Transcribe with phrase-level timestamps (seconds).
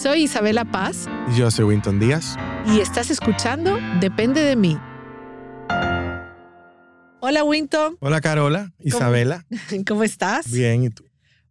[0.00, 1.08] Soy Isabela Paz.
[1.36, 2.34] Yo soy Winton Díaz.
[2.64, 4.78] Y estás escuchando Depende de mí.
[7.20, 7.98] Hola Winton.
[8.00, 9.44] Hola Carola, Isabela.
[9.86, 10.50] ¿Cómo estás?
[10.50, 11.04] Bien, ¿y tú?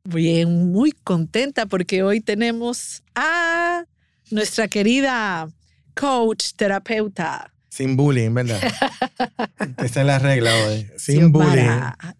[0.03, 3.83] Bien, muy contenta porque hoy tenemos a
[4.31, 5.47] nuestra querida
[5.93, 7.53] coach, terapeuta.
[7.69, 8.59] Sin bullying, ¿verdad?
[9.77, 10.87] Esa es la regla hoy.
[10.97, 11.69] Sin bullying.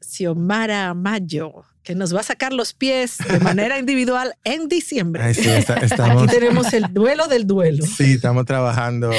[0.01, 5.23] Xiomara Mayo que nos va a sacar los pies de manera individual en diciembre.
[5.23, 7.83] Ay, sí, estamos, Aquí tenemos el duelo del duelo.
[7.83, 9.09] Sí, estamos trabajando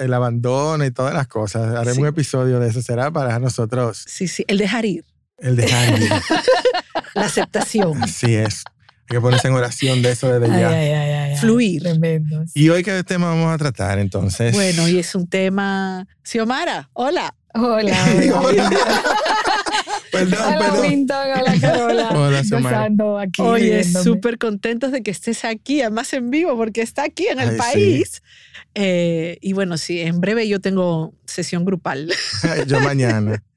[0.00, 1.76] el abandono y todas las cosas.
[1.76, 4.02] Haremos un episodio de eso, será para nosotros.
[4.04, 5.04] Sí, sí, el dejar ir.
[5.36, 6.10] El dejar ir.
[7.14, 8.02] La aceptación.
[8.02, 8.64] Así es.
[9.10, 10.68] Hay que ponerse en oración de eso desde ya.
[10.68, 11.82] Ay, ay, ay, Fluir.
[11.82, 12.44] Tremendo.
[12.54, 14.54] Y hoy, ¿qué tema vamos a tratar entonces?
[14.54, 16.06] Bueno, hoy es un tema.
[16.22, 17.34] Xiomara, hola.
[17.54, 17.96] Hola.
[18.34, 18.70] hola.
[20.12, 20.80] Perdón, hola, perdón.
[20.80, 22.08] Winton, hola, Carola.
[22.10, 22.88] Hola, Xiomara.
[23.22, 23.40] aquí.
[23.40, 27.48] Oye, súper contentos de que estés aquí, además en vivo, porque está aquí en el
[27.48, 27.58] Ay, sí.
[27.58, 28.22] país.
[28.74, 32.12] Eh, y bueno, sí, en breve yo tengo sesión grupal.
[32.66, 33.42] Yo mañana.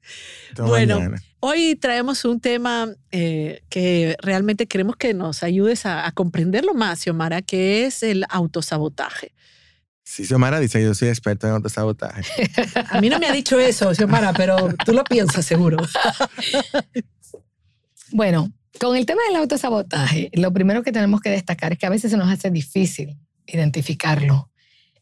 [0.58, 1.22] Bueno, mañana.
[1.40, 7.00] Hoy traemos un tema eh, que realmente queremos que nos ayudes a, a comprenderlo más,
[7.00, 9.32] Xiomara, que es el autosabotaje.
[10.04, 12.50] Sí, Xiomara dice que yo soy experto en autosabotaje.
[12.90, 15.78] A mí no me ha dicho eso, Xiomara, pero tú lo piensas seguro.
[18.10, 21.90] Bueno, con el tema del autosabotaje, lo primero que tenemos que destacar es que a
[21.90, 24.50] veces se nos hace difícil identificarlo,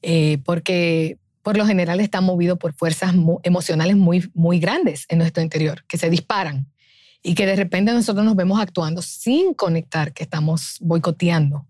[0.02, 5.18] eh, porque por lo general está movido por fuerzas mu- emocionales muy, muy grandes en
[5.18, 6.70] nuestro interior, que se disparan
[7.22, 11.66] y que de repente nosotros nos vemos actuando sin conectar que estamos boicoteando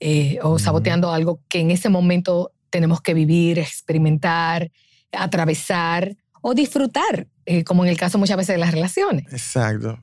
[0.00, 4.70] eh, o saboteando algo que en ese momento tenemos que vivir, experimentar,
[5.12, 9.24] atravesar o disfrutar, eh, como en el caso muchas veces de las relaciones.
[9.32, 9.98] Exacto.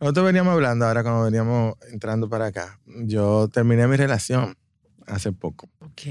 [0.00, 2.78] Nosotros veníamos hablando ahora cuando veníamos entrando para acá.
[3.04, 4.56] Yo terminé mi relación
[5.06, 5.70] hace poco.
[5.80, 6.02] Ok.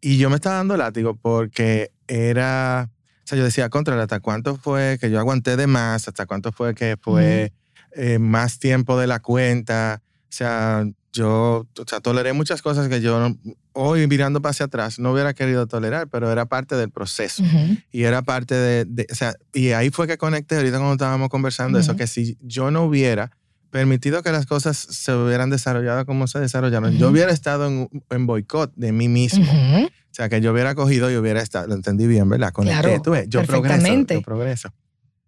[0.00, 4.56] Y yo me estaba dando látigo porque era, o sea, yo decía, contra, ¿hasta cuánto
[4.56, 6.08] fue que yo aguanté de más?
[6.08, 7.52] ¿Hasta cuánto fue que fue
[7.94, 10.02] eh, más tiempo de la cuenta?
[10.04, 13.36] O sea, yo, o sea, toleré muchas cosas que yo no-
[13.74, 17.42] hoy mirando para hacia atrás no hubiera querido tolerar, pero era parte del proceso.
[17.90, 21.28] Y era parte de, de- o sea, y ahí fue que conecté ahorita cuando estábamos
[21.28, 23.30] conversando eso, que si yo no hubiera
[23.72, 27.14] permitido que las cosas se hubieran desarrollado como se desarrollaron, yo Ujú.
[27.14, 29.42] hubiera estado en, en boicot de mí mismo.
[29.50, 29.86] Ujú.
[29.86, 32.52] O sea, que yo hubiera cogido y hubiera estado, lo entendí bien, ¿verdad?
[32.52, 34.68] Conecté, Claro, tú ves, yo progreso, yo progreso.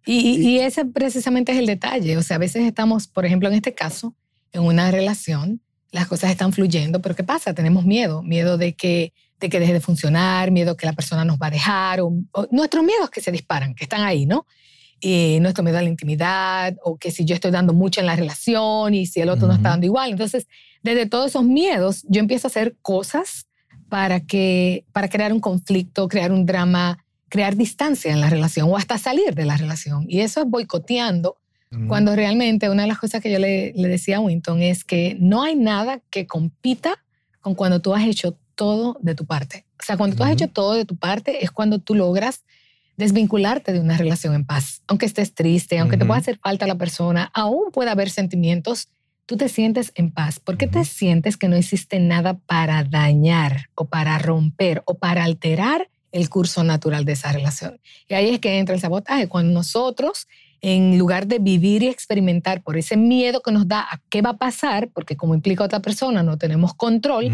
[0.04, 2.18] Y, y- y ese precisamente es el detalle.
[2.18, 4.14] O sea, a veces estamos, por ejemplo, en este caso,
[4.52, 7.54] en una relación, las cosas están fluyendo, pero ¿qué pasa?
[7.54, 11.38] Tenemos miedo, miedo de que, de que deje de funcionar, miedo que la persona nos
[11.38, 14.46] va a dejar, o, o nuestros miedos que se disparan, que están ahí, ¿no?
[15.06, 18.16] Y nuestro miedo a la intimidad, o que si yo estoy dando mucho en la
[18.16, 20.10] relación y si el otro no está dando igual.
[20.10, 20.46] Entonces,
[20.82, 23.46] desde todos esos miedos, yo empiezo a hacer cosas
[23.90, 28.78] para, que, para crear un conflicto, crear un drama, crear distancia en la relación o
[28.78, 30.06] hasta salir de la relación.
[30.08, 31.36] Y eso es boicoteando,
[31.70, 31.86] Ujú.
[31.86, 35.18] cuando realmente una de las cosas que yo le, le decía a Winton es que
[35.20, 37.04] no hay nada que compita
[37.42, 39.66] con cuando tú has hecho todo de tu parte.
[39.78, 42.44] O sea, cuando tú has hecho todo de tu parte es cuando tú logras
[42.96, 44.82] desvincularte de una relación en paz.
[44.86, 46.08] Aunque estés triste, aunque te Ujú.
[46.08, 48.88] pueda hacer falta la persona, aún puede haber sentimientos,
[49.26, 50.40] tú te sientes en paz.
[50.40, 50.88] porque te Ujú.
[50.88, 56.62] sientes que no hiciste nada para dañar o para romper o para alterar el curso
[56.62, 57.80] natural de esa relación?
[58.08, 60.28] Y ahí es que entra el sabotaje, cuando nosotros,
[60.60, 64.30] en lugar de vivir y experimentar por ese miedo que nos da a qué va
[64.30, 67.32] a pasar, porque como implica otra persona, no tenemos control,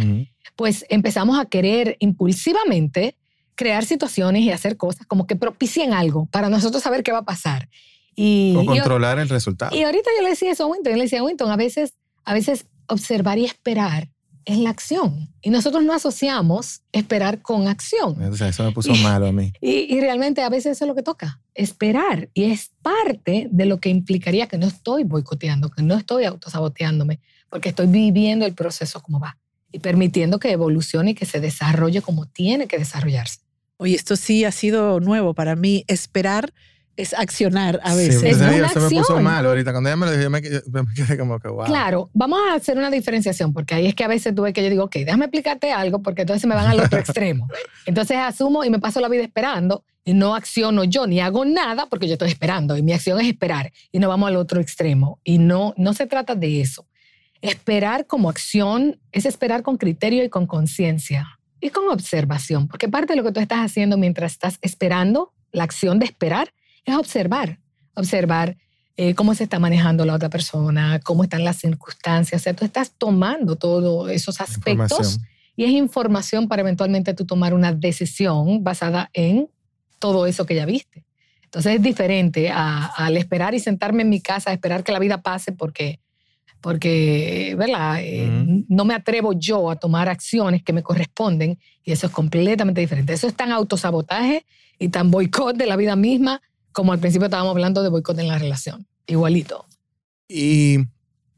[0.56, 3.16] pues empezamos a querer impulsivamente
[3.60, 7.24] crear situaciones y hacer cosas como que propicien algo para nosotros saber qué va a
[7.24, 7.68] pasar.
[8.16, 9.76] Y, O y- controlar el resultado.
[9.76, 11.92] y ahorita yo le decía eso a Winton, yo le decía a Winton, a veces,
[12.24, 14.08] a veces observar y esperar
[14.46, 15.28] es la acción.
[15.42, 18.20] Y nosotros no asociamos esperar con acción.
[18.32, 19.52] O sea, eso me puso malo a mí.
[19.60, 22.30] Y, y realmente a veces eso es lo que toca, esperar.
[22.32, 27.20] Y es parte de lo que implicaría que no estoy boicoteando, que no estoy autosaboteándome,
[27.50, 29.36] porque estoy viviendo el proceso como va
[29.72, 33.38] y permitiendo que evolucione y que se desarrolle como tiene que desarrollarse.
[33.80, 35.84] Oye, esto sí ha sido nuevo para mí.
[35.88, 36.52] Esperar
[36.96, 38.22] es accionar a Sí, veces.
[38.22, 38.50] Es eso una
[38.90, 39.70] me puso mal ahorita.
[39.72, 41.64] Cuando ella me lo dijo, yo me, quedé- me quedé como que, wow.
[41.64, 44.68] Claro, vamos a hacer una diferenciación, porque ahí es que a veces tuve que yo
[44.68, 47.48] digo, ok, déjame explicarte algo, porque entonces me van al otro extremo.
[47.86, 51.86] Entonces asumo y me paso la vida esperando y no acciono yo ni hago nada
[51.86, 55.20] porque yo estoy esperando y mi acción es esperar y no vamos al otro extremo.
[55.24, 56.86] Y no, no se trata de eso.
[57.40, 63.12] Esperar como acción es esperar con criterio y con conciencia y con observación, porque parte
[63.12, 66.52] de lo que tú estás haciendo mientras estás esperando, la acción de esperar,
[66.84, 67.58] es observar,
[67.94, 68.56] observar
[68.96, 72.40] eh, cómo se está manejando la otra persona, cómo están las circunstancias.
[72.40, 75.18] O sea, tú estás tomando todos esos aspectos
[75.56, 79.48] y es información para eventualmente tú tomar una decisión basada en
[79.98, 81.04] todo eso que ya viste.
[81.44, 85.22] Entonces es diferente al esperar y sentarme en mi casa, a esperar que la vida
[85.22, 85.98] pase porque,
[86.60, 87.98] porque ¿verdad?
[88.00, 92.80] Eh, no me atrevo yo a tomar acciones que me corresponden y eso es completamente
[92.80, 93.12] diferente.
[93.12, 94.44] Eso es tan autosabotaje
[94.78, 96.40] y tan boicot de la vida misma
[96.72, 98.86] como al principio estábamos hablando de boicot en la relación.
[99.06, 99.66] Igualito.
[100.28, 100.78] Y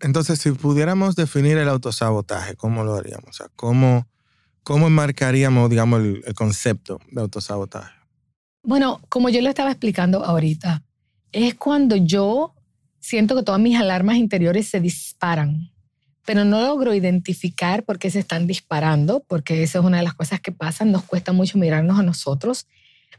[0.01, 3.29] entonces, si pudiéramos definir el autosabotaje, ¿cómo lo haríamos?
[3.29, 4.09] O sea, ¿cómo,
[4.63, 7.95] cómo enmarcaríamos, digamos, el, concepto de autosabotaje?
[8.65, 10.83] Bueno, como yo le estaba explicando ahorita,
[11.31, 12.55] es cuando yo
[13.03, 15.71] siento que todas mis alarmas interiores se disparan,
[16.25, 20.15] pero no logro identificar por qué se están disparando, porque esa es una de las
[20.15, 22.67] cosas que pasan, nos cuesta mucho mirarnos a nosotros,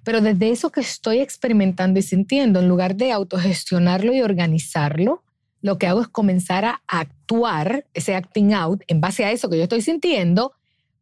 [0.04, 5.22] pero desde eso que estoy experimentando y sintiendo, en lugar de autogestionarlo y organizarlo,
[5.62, 9.58] lo que hago es comenzar a actuar, ese acting out, en base a eso que
[9.58, 10.54] yo estoy sintiendo,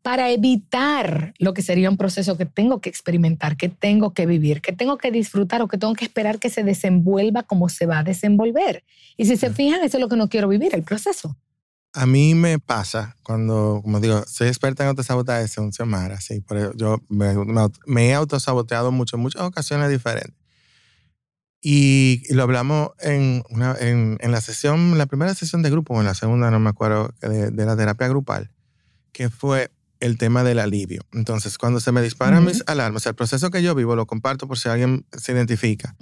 [0.02, 4.62] para evitar lo que sería un proceso que tengo que experimentar, que tengo que vivir,
[4.62, 8.00] que tengo que disfrutar o que tengo que esperar que se desenvuelva como se va
[8.00, 8.84] a desenvolver.
[9.18, 11.38] Y si se fijan, eso es lo que no quiero vivir, el proceso.
[11.94, 16.58] A mí me pasa cuando, como digo, soy experta en autosabotaje según Xiomara, sí, por
[16.58, 17.36] eso yo me,
[17.86, 20.36] me he autosaboteado mucho en muchas ocasiones diferentes.
[21.62, 26.00] Y, lo hablamos en, una, en, en, la sesión, la primera sesión de grupo, o
[26.00, 28.50] en la segunda, no me acuerdo, de, de, la terapia grupal,
[29.12, 29.70] que fue
[30.02, 31.04] el tema del alivio.
[31.14, 34.60] Entonces, cuando se me disparan mis alarmas, el proceso que yo vivo, lo comparto por
[34.60, 35.96] si alguien se identifica,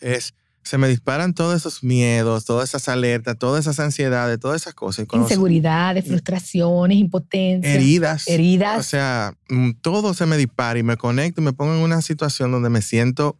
[0.00, 4.74] es, se me disparan todos esos miedos, todas esas alertas, todas esas ansiedades, todas esas
[4.74, 5.06] cosas.
[5.12, 7.74] Inseguridades, frustraciones, impotencia.
[7.74, 8.28] Heridas.
[8.28, 8.78] Heridas.
[8.78, 12.02] O sea, mm, todo se me dispara y me conecto y me pongo en una
[12.02, 13.36] situación donde me siento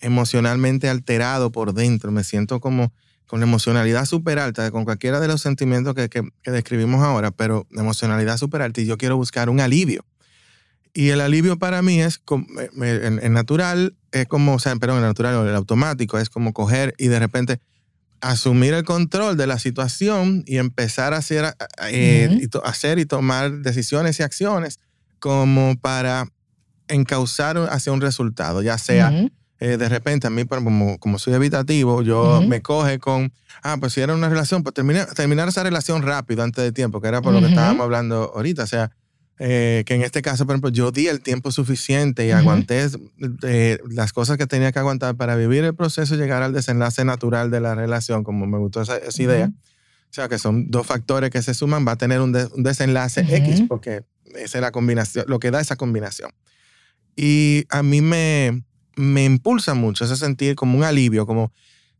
[0.00, 2.92] emocionalmente alterado por dentro, me siento como
[3.26, 8.36] con emocionalidad súper alta, con cualquiera de los sentimientos que, que, describimos ahora, pero emocionalidad
[8.36, 10.04] súper alta y yo quiero buscar un alivio.
[10.92, 12.22] Y el alivio para mí es,
[12.80, 16.94] en, natural, es como, o sea, perdón, el natural o el automático, es como coger
[16.98, 17.60] y de repente
[18.20, 21.56] asumir el control de la situación y empezar a hacer,
[21.88, 24.78] eh, y hacer y tomar decisiones y acciones
[25.18, 26.28] como para
[26.86, 29.12] encauzar hacia un resultado, ya sea...
[29.64, 33.32] Eh, de repente a mí, como, como soy evitativo, yo me coge con,
[33.62, 37.00] ah, pues si era una relación, pues terminar, terminar esa relación rápido antes de tiempo,
[37.00, 38.64] que era por lo que estábamos hablando ahorita.
[38.64, 38.90] O sea,
[39.38, 42.86] eh, que en este caso, por ejemplo, yo di el tiempo suficiente y aguanté
[43.42, 47.02] eh, las cosas que tenía que aguantar para vivir el proceso y llegar al desenlace
[47.06, 49.46] natural de la relación, como me gustó esa, idea.
[49.46, 53.62] O sea, que son dos factores que se suman, va a tener un, desenlace X,
[53.66, 56.32] porque esa es la combinación, lo que da esa combinación.
[57.16, 58.62] Y a mí me,
[58.96, 61.52] me impulsa mucho ese sentir como un alivio, como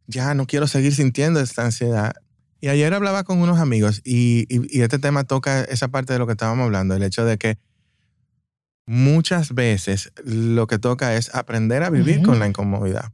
[0.06, 2.14] ya no quiero seguir sintiendo esta ansiedad.
[2.60, 4.46] Y ayer hablaba con unos amigos y,
[4.80, 7.58] este tema toca esa parte de lo que estábamos hablando, el hecho de que
[8.86, 13.12] muchas veces lo que toca es aprender a vivir con la incomodidad.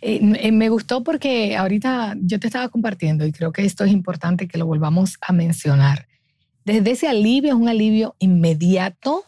[0.00, 3.92] Eh, eh, me gustó porque ahorita yo te estaba compartiendo y creo que esto es
[3.92, 6.06] importante que lo volvamos a mencionar.
[6.64, 9.24] Desde ese alivio es un alivio inmediato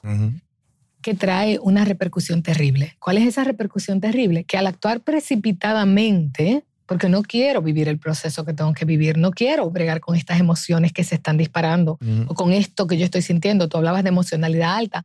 [1.07, 2.97] que trae una repercusión terrible.
[2.99, 4.43] ¿Cuál es esa repercusión terrible?
[4.43, 9.31] Que al actuar precipitadamente, porque no quiero vivir el proceso que tengo que vivir, no
[9.31, 11.97] quiero bregar con estas emociones que se están disparando
[12.27, 13.69] o con esto que yo estoy sintiendo.
[13.69, 15.05] Tú hablabas de emocionalidad alta.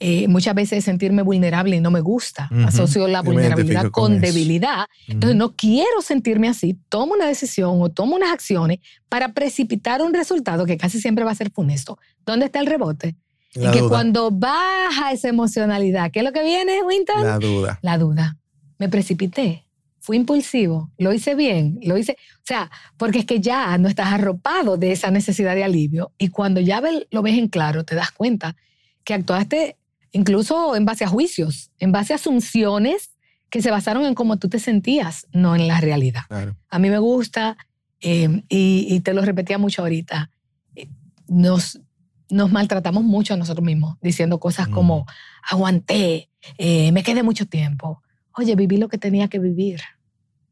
[0.00, 2.50] Eh, muchas veces sentirme vulnerable y no me gusta.
[2.66, 4.84] Asocio la vulnerabilidad con, debilidad.
[5.06, 6.76] Entonces no quiero sentirme así.
[6.90, 11.30] Tomo una decisión o tomo unas acciones para precipitar un resultado que casi siempre va
[11.30, 11.98] a ser funesto.
[12.26, 13.16] ¿Dónde está el rebote?
[13.54, 17.24] Y que cuando baja esa emocionalidad, ¿qué es lo que viene, Winton?
[17.24, 17.78] La duda.
[17.82, 18.36] La duda.
[18.78, 19.66] Me precipité,
[19.98, 24.12] fui impulsivo, lo hice bien, lo hice, o sea, porque es que ya no estás
[24.12, 28.12] arropado de esa necesidad de alivio y cuando ya lo ves en claro, te das
[28.12, 28.56] cuenta
[29.04, 29.76] que actuaste
[30.12, 33.10] incluso en base a juicios, en base a asunciones
[33.50, 36.22] que se basaron en cómo tú te sentías, no en la realidad.
[36.68, 37.56] A mí me gusta,
[38.00, 40.30] eh, y, y, te lo repetía mucho ahorita,
[40.76, 40.88] eh,
[41.26, 41.80] nos,
[42.30, 45.06] nos maltratamos mucho a nosotros mismos, diciendo cosas como,
[45.42, 48.02] aguanté, eh, me quedé mucho tiempo.
[48.36, 49.80] Oye, viví lo que tenía que vivir.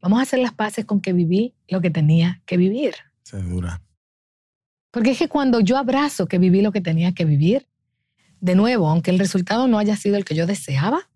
[0.01, 2.95] Vamos a hacer las paces con que viví lo que tenía que vivir.
[3.23, 3.81] Se dura.
[4.91, 7.67] Porque es que cuando yo abrazo que viví lo que tenía que vivir,
[8.39, 11.09] de nuevo, aunque el resultado no haya sido el que yo deseaba,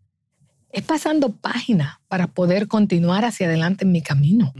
[0.72, 4.53] es pasando página para poder continuar hacia adelante en mi camino.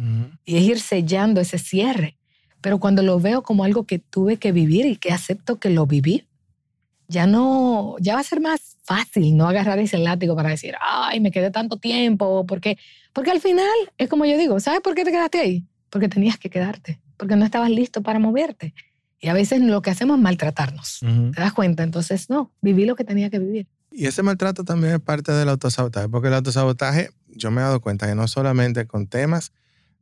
[0.46, 2.18] Y es ir sellando ese cierre
[2.62, 5.86] pero cuando lo veo como algo que tuve que vivir y que acepto que lo
[5.86, 6.28] viví,
[7.08, 11.20] ya no, ya va a ser más fácil no agarrar ese látigo para decir, ay,
[11.20, 12.78] me quedé tanto tiempo, porque,
[13.14, 15.66] porque al final es como yo digo, ¿sabes por qué te quedaste ahí?
[15.90, 18.74] Porque tenías que quedarte, porque no estabas listo para moverte.
[19.20, 21.04] Y a veces lo que hacemos es maltratarnos.
[21.04, 21.32] Ujú.
[21.32, 21.84] ¿Te das cuenta?
[21.84, 23.68] Entonces, no, viví lo que tenía que vivir.
[23.92, 27.82] Y ese maltrato también es parte del autosabotaje, porque el autosabotaje, yo me he dado
[27.82, 29.52] cuenta que no solamente con temas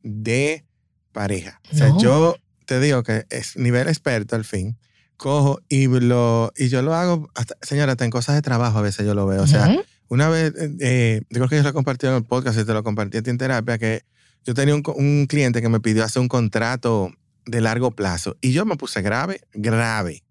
[0.03, 0.63] de
[1.11, 1.59] pareja.
[1.71, 2.35] O sea, yo
[2.69, 4.77] te digo que es nivel experto al fin,
[5.17, 8.83] cojo y, lo, y yo lo hago, hasta, señora, hasta en cosas de trabajo a
[8.83, 9.41] veces yo lo veo.
[9.41, 9.81] O sea, Ujú.
[10.09, 12.73] una vez, eh, eh, yo creo que yo lo compartí en el podcast y te
[12.73, 14.03] lo compartí a ti en terapia, que
[14.45, 17.11] yo tenía un, un cliente que me pidió hacer un contrato
[17.47, 20.23] de largo plazo y yo me puse grave, grave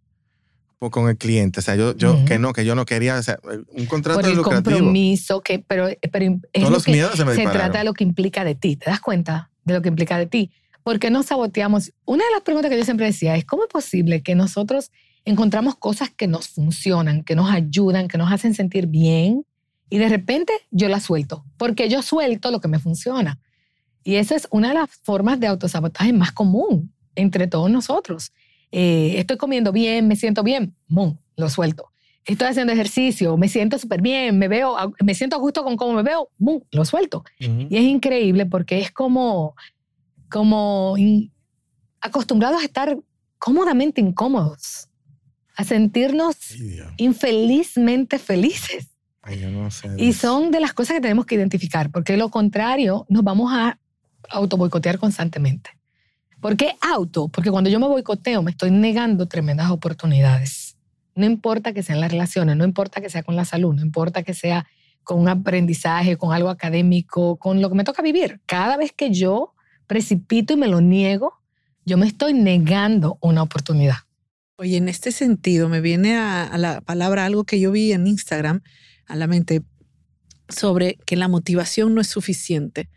[0.79, 1.59] con el cliente.
[1.59, 2.25] O sea, yo, yo Ujú.
[2.25, 3.41] que no, que yo no quería, o sea,
[3.73, 4.77] un contrato Por el lucrativo.
[4.79, 7.85] compromiso, que, pero, pero es Todos lo los que miedos se me se trata de
[7.85, 8.77] lo que implica de ti.
[8.77, 10.53] ¿Te das cuenta de lo que implica de ti?
[10.89, 11.93] ¿Por qué nos saboteamos?
[12.07, 14.91] Una de las preguntas que yo siempre decía es, ¿cómo es posible que nosotros
[15.27, 19.45] encontramos cosas que nos funcionan, que nos ayudan, que nos hacen sentir bien
[19.91, 21.45] y de repente yo las suelto?
[21.59, 23.39] Porque yo suelto lo que me funciona.
[24.03, 28.33] Y esa es una de las formas de autosabotaje más común entre todos nosotros.
[28.73, 31.19] Eh, estoy comiendo bien, me siento bien, ¡mum!
[31.37, 31.93] lo suelto.
[32.25, 35.93] Estoy haciendo ejercicio, me siento súper bien, me veo, me siento a gusto con cómo
[35.93, 36.63] me veo, ¡mum!
[36.71, 37.25] lo suelto.
[37.43, 37.67] Ujú.
[37.69, 39.55] Y es increíble porque es como,
[40.29, 41.33] como in-
[42.01, 42.97] acostumbrados a estar
[43.39, 44.89] cómodamente incómodos,
[45.57, 46.89] a sentirnos Dios.
[46.97, 48.89] infelizmente felices.
[49.23, 49.91] Ay, yo no sé.
[49.99, 53.79] Y son de las cosas que tenemos que identificar, porque lo contrario nos vamos a
[54.31, 55.71] auto boicotear constantemente.
[56.41, 57.29] ¿Por qué auto?
[57.29, 60.77] Porque cuando yo me boicoteo me estoy negando tremendas oportunidades.
[61.15, 64.23] No importa que sean las relaciones, no importa que sea con la salud, no importa
[64.23, 64.67] que sea
[65.03, 68.41] con un aprendizaje, con algo académico, con lo que me toca vivir.
[68.47, 69.55] Cada vez que yo
[69.89, 71.35] precipito y me lo niego,
[71.85, 73.97] yo me estoy negando una oportunidad.
[74.57, 78.07] Oye, en este sentido, me viene a, a la palabra algo que yo vi en
[78.07, 78.63] Instagram,
[79.07, 79.63] a la mente,
[80.49, 82.89] sobre que la motivación no es suficiente.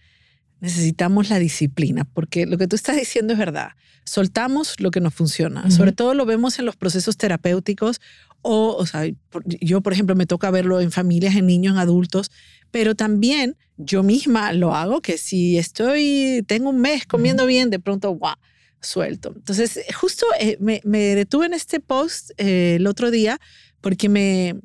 [0.61, 3.71] Necesitamos la disciplina, porque lo que tú estás diciendo es verdad.
[4.05, 5.69] Soltamos lo que nos funciona.
[5.71, 7.99] Sobre todo lo vemos en los procesos terapéuticos
[8.41, 9.03] o, o sea,
[9.43, 12.31] yo, por ejemplo, me toca verlo en familias, en niños, en adultos,
[12.71, 17.79] pero también yo misma lo hago, que si estoy, tengo un mes comiendo bien, de
[17.79, 18.35] pronto, guau,
[18.79, 19.33] suelto.
[19.35, 23.39] Entonces, justo eh, me, me detuve en este post eh, el otro día
[23.81, 24.55] porque me,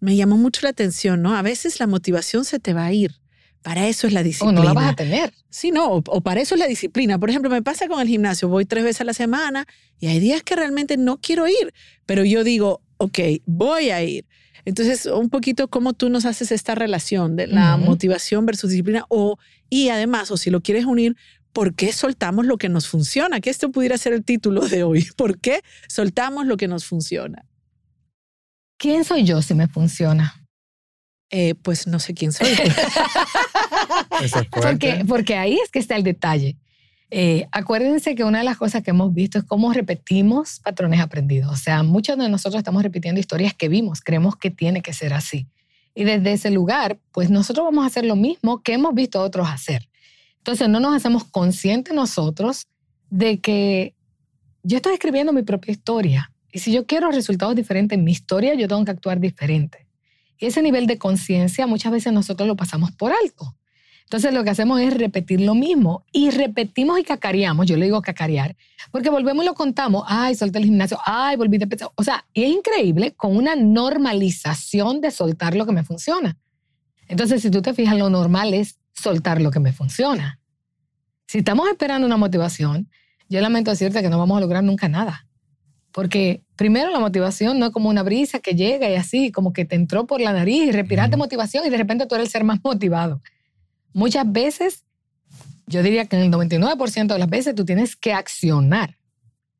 [0.00, 1.34] me llamó mucho la atención, ¿no?
[1.36, 3.21] A veces la motivación se te va a ir.
[3.62, 4.52] Para eso es la O disciplina.
[4.60, 5.32] no la vas a tener.
[5.48, 7.18] Sí, no, o, o para eso es la disciplina.
[7.18, 9.66] Por ejemplo, me pasa con el gimnasio, voy tres veces a la semana
[10.00, 11.72] y hay días que realmente no quiero ir,
[12.04, 14.26] pero yo digo, ok, voy a ir.
[14.64, 19.38] Entonces, un poquito cómo tú nos haces esta relación de la motivación versus disciplina o,
[19.68, 21.16] y además, o si lo quieres unir,
[21.52, 23.40] ¿por qué soltamos lo que nos funciona?
[23.40, 25.06] Que esto pudiera ser el título de hoy.
[25.16, 27.44] ¿Por qué soltamos lo que nos funciona?
[28.78, 30.41] ¿Quién soy yo si me funciona?
[31.34, 32.48] Eh, pues no sé quién soy.
[34.22, 34.32] Es.
[34.50, 36.56] Porque, porque ahí es que está el detalle.
[37.10, 41.50] Eh, acuérdense que una de las cosas que hemos visto es cómo repetimos patrones aprendidos.
[41.50, 45.12] O sea, muchos de nosotros estamos repitiendo historias que vimos, creemos que tiene que ser
[45.14, 45.46] así.
[45.94, 49.22] Y desde ese lugar, pues nosotros vamos a hacer lo mismo que hemos visto a
[49.22, 49.88] otros hacer.
[50.38, 52.68] Entonces no nos hacemos conscientes nosotros
[53.10, 53.94] de que
[54.62, 56.30] yo estoy escribiendo mi propia historia.
[56.52, 59.81] Y si yo quiero resultados diferentes en mi historia, yo tengo que actuar diferente.
[60.42, 63.54] Y ese nivel de conciencia muchas veces nosotros lo pasamos por alto.
[64.02, 68.02] Entonces lo que hacemos es repetir lo mismo y repetimos y cacareamos, yo le digo
[68.02, 68.56] cacarear,
[68.90, 71.90] porque volvemos y lo contamos, ay, solté el gimnasio, ay, volví de pesar.
[71.94, 76.36] O sea, y es increíble con una normalización de soltar lo que me funciona.
[77.06, 80.40] Entonces, si tú te fijas, lo normal es soltar lo que me funciona.
[81.28, 82.90] Si estamos esperando una motivación,
[83.28, 85.24] yo lamento decirte que no vamos a lograr nunca nada.
[85.92, 89.64] Porque primero la motivación no es como una brisa que llega y así, como que
[89.64, 92.44] te entró por la nariz y respiraste motivación y de repente tú eres el ser
[92.44, 93.20] más motivado.
[93.92, 94.84] Muchas veces,
[95.66, 98.96] yo diría que en el 99% de las veces tú tienes que accionar.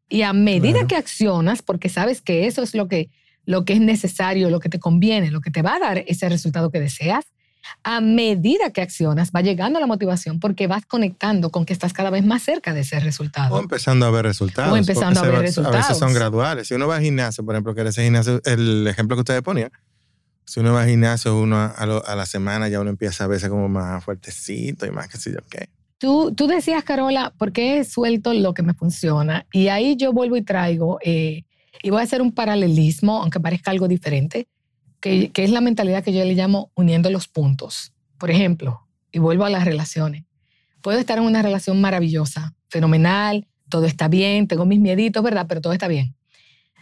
[0.08, 0.88] Y a medida Claro.
[0.88, 3.10] que accionas, porque sabes que eso es lo que,
[3.44, 6.28] lo que es necesario, lo que te conviene, lo que te va a dar ese
[6.28, 7.26] resultado que deseas,
[7.84, 12.10] a medida que accionas va llegando la motivación porque vas conectando con que estás cada
[12.10, 13.56] vez más cerca de ese resultado.
[13.56, 14.72] O empezando a ver resultados.
[14.72, 15.76] O empezando a ver va- A resultados.
[15.76, 16.68] veces son graduales.
[16.68, 19.42] Si uno va al gimnasio, por ejemplo, que era ese gimnasio, el ejemplo que ustedes
[19.42, 19.70] ponían,
[20.44, 23.26] si uno va al gimnasio, uno a, lo- a la semana ya uno empieza a
[23.28, 25.68] verse como más fuertecito y más que sé yo qué.
[25.98, 29.46] Tú, tú decías, Carola, ¿por qué suelto lo que me funciona?
[29.52, 31.44] Y ahí yo vuelvo y traigo, eh,
[31.80, 34.48] y voy a hacer un paralelismo, aunque parezca algo diferente,
[35.02, 37.92] que, que es la mentalidad que yo le llamo uniendo los puntos.
[38.16, 40.24] Por ejemplo, y vuelvo a las relaciones.
[40.80, 45.46] Puedo estar en una relación maravillosa, fenomenal, todo está bien, tengo mis mieditos, ¿verdad?
[45.48, 46.16] Pero todo está bien.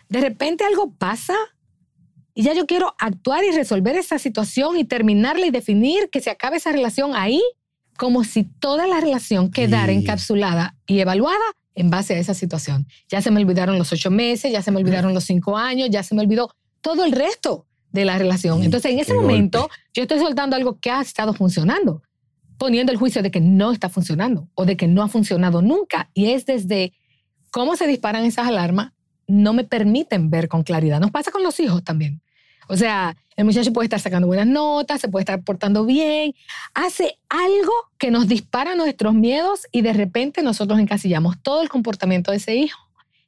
[0.09, 1.35] De repente algo pasa
[2.35, 6.31] y ya yo quiero actuar y resolver esa situación y terminarla y definir que se
[6.31, 7.43] acabe esa relación ahí
[7.97, 12.87] como si toda la relación quedara encapsulada y evaluada en base a esa situación.
[13.09, 16.03] Ya se me olvidaron los ocho meses, ya se me olvidaron los cinco años, ya
[16.03, 16.51] se me olvidó
[16.81, 18.63] todo el resto de la relación.
[18.63, 22.03] Entonces, en ese momento, yo estoy soltando algo que ha estado funcionando,
[22.59, 26.11] poniendo el juicio de que no está funcionando o de que no ha funcionado nunca.
[26.15, 26.93] Y es desde
[27.51, 28.93] cómo se disparan esas alarmas,
[29.27, 31.01] no me permiten ver con claridad.
[31.01, 32.21] Nos pasa con los hijos también.
[32.69, 36.35] O sea, el muchacho puede estar sacando buenas notas, se puede estar portando bien,
[36.75, 42.31] hace algo que nos dispara nuestros miedos y de repente nosotros encasillamos todo el comportamiento
[42.31, 42.79] de ese hijo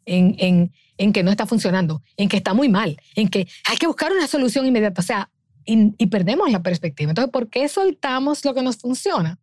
[0.04, 3.76] en, en, en que no está funcionando, en que está muy mal, en que hay
[3.76, 5.00] que buscar una solución inmediata.
[5.00, 5.30] O sea,
[5.64, 7.10] y, perdemos la perspectiva.
[7.10, 9.40] Entonces, ¿por qué soltamos lo que nos funciona?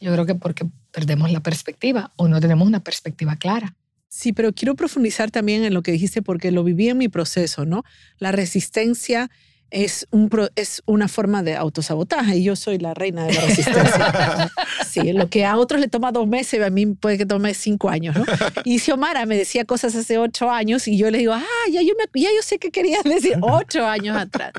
[0.00, 3.74] Yo creo que porque perdemos la perspectiva o no tenemos una perspectiva clara.
[4.08, 7.64] Sí, pero quiero profundizar también en lo que dijiste porque lo viví en mi proceso,
[7.64, 7.82] ¿no?
[8.18, 9.28] La resistencia
[9.70, 14.52] es, un, es una forma de autosabotaje y yo soy la reina de la resistencia.
[14.88, 17.88] sí, lo que a otros le toma dos meses, a mí puede que tome cinco
[17.88, 18.24] años, ¿no?
[18.64, 21.94] Y Xiomara me decía cosas hace ocho años y yo le digo, ah, ya yo,
[21.98, 24.52] me, ya yo sé qué querías decir ocho años atrás.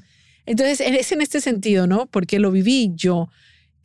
[0.46, 2.06] Entonces, es en este sentido, ¿no?
[2.06, 3.30] Porque lo viví yo.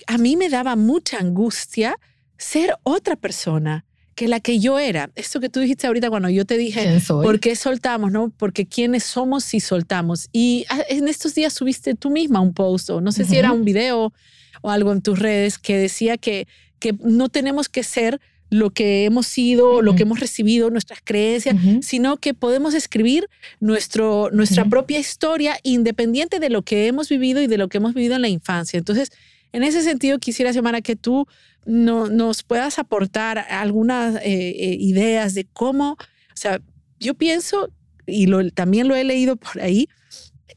[0.07, 1.99] A mí me daba mucha angustia
[2.37, 3.85] ser otra persona
[4.23, 5.11] que la que yo era.
[5.17, 8.13] Esto que tú dijiste ahorita cuando yo te dije, ¿por qué soltamos?
[8.13, 8.33] ¿no?
[8.37, 10.29] Porque quiénes somos si soltamos.
[10.33, 13.51] Y ah, en estos días subiste tú misma un post, o no sé si era
[13.51, 14.13] un video
[14.61, 16.47] o algo en tus redes, que decía que,
[16.79, 21.57] que no tenemos que ser lo que hemos sido, lo que hemos recibido, nuestras creencias,
[21.81, 27.49] sino que podemos escribir nuestro, nuestra propia historia independiente de lo que hemos vivido y
[27.49, 28.79] de lo que hemos vivido en la infancia.
[28.79, 29.11] Entonces,
[29.53, 31.27] en ese sentido, quisiera, Semana, que tú
[31.65, 36.61] no, nos puedas aportar algunas eh, eh, ideas de cómo, o sea,
[36.99, 37.71] yo pienso,
[38.07, 39.89] y lo, también lo he leído por ahí,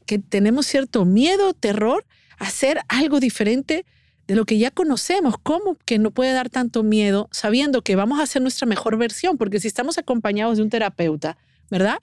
[0.06, 2.06] que tenemos cierto miedo, terror
[2.38, 3.84] a hacer algo diferente
[4.26, 5.36] de lo que ya conocemos.
[5.42, 9.36] ¿Cómo que no puede dar tanto miedo sabiendo que vamos a hacer nuestra mejor versión?
[9.36, 11.36] Porque si estamos acompañados de un terapeuta,
[11.70, 11.98] ¿verdad?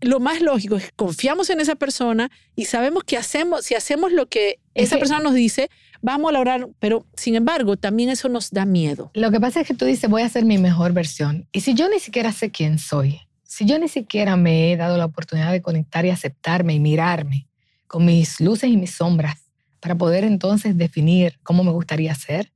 [0.00, 4.12] Lo más lógico es que confiamos en esa persona y sabemos que hacemos, si hacemos
[4.12, 5.70] lo que esa persona nos dice,
[6.06, 9.10] vamos a lograr, pero sin embargo, también eso nos da miedo.
[9.12, 11.48] Lo que pasa es que tú dices, voy a hacer mi mejor versión.
[11.50, 14.96] Y si yo ni siquiera sé quién soy, si yo ni siquiera me he dado
[14.98, 17.48] la oportunidad de conectar y aceptarme y mirarme
[17.88, 19.40] con mis luces y mis sombras
[19.80, 22.52] para poder entonces definir cómo me gustaría ser,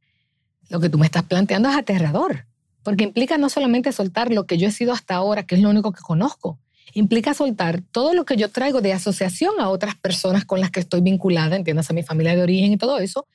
[0.69, 2.47] lo que tú me estás planteando es aterrador,
[2.85, 5.71] porque implica no solamente soltar lo que yo he sido hasta ahora, que es lo
[5.71, 6.61] único que conozco,
[6.95, 10.81] implica soltar todo lo que yo traigo de asociación a otras personas con las que
[10.81, 13.27] estoy vinculada, entiendas a mi familia de origen y todo eso,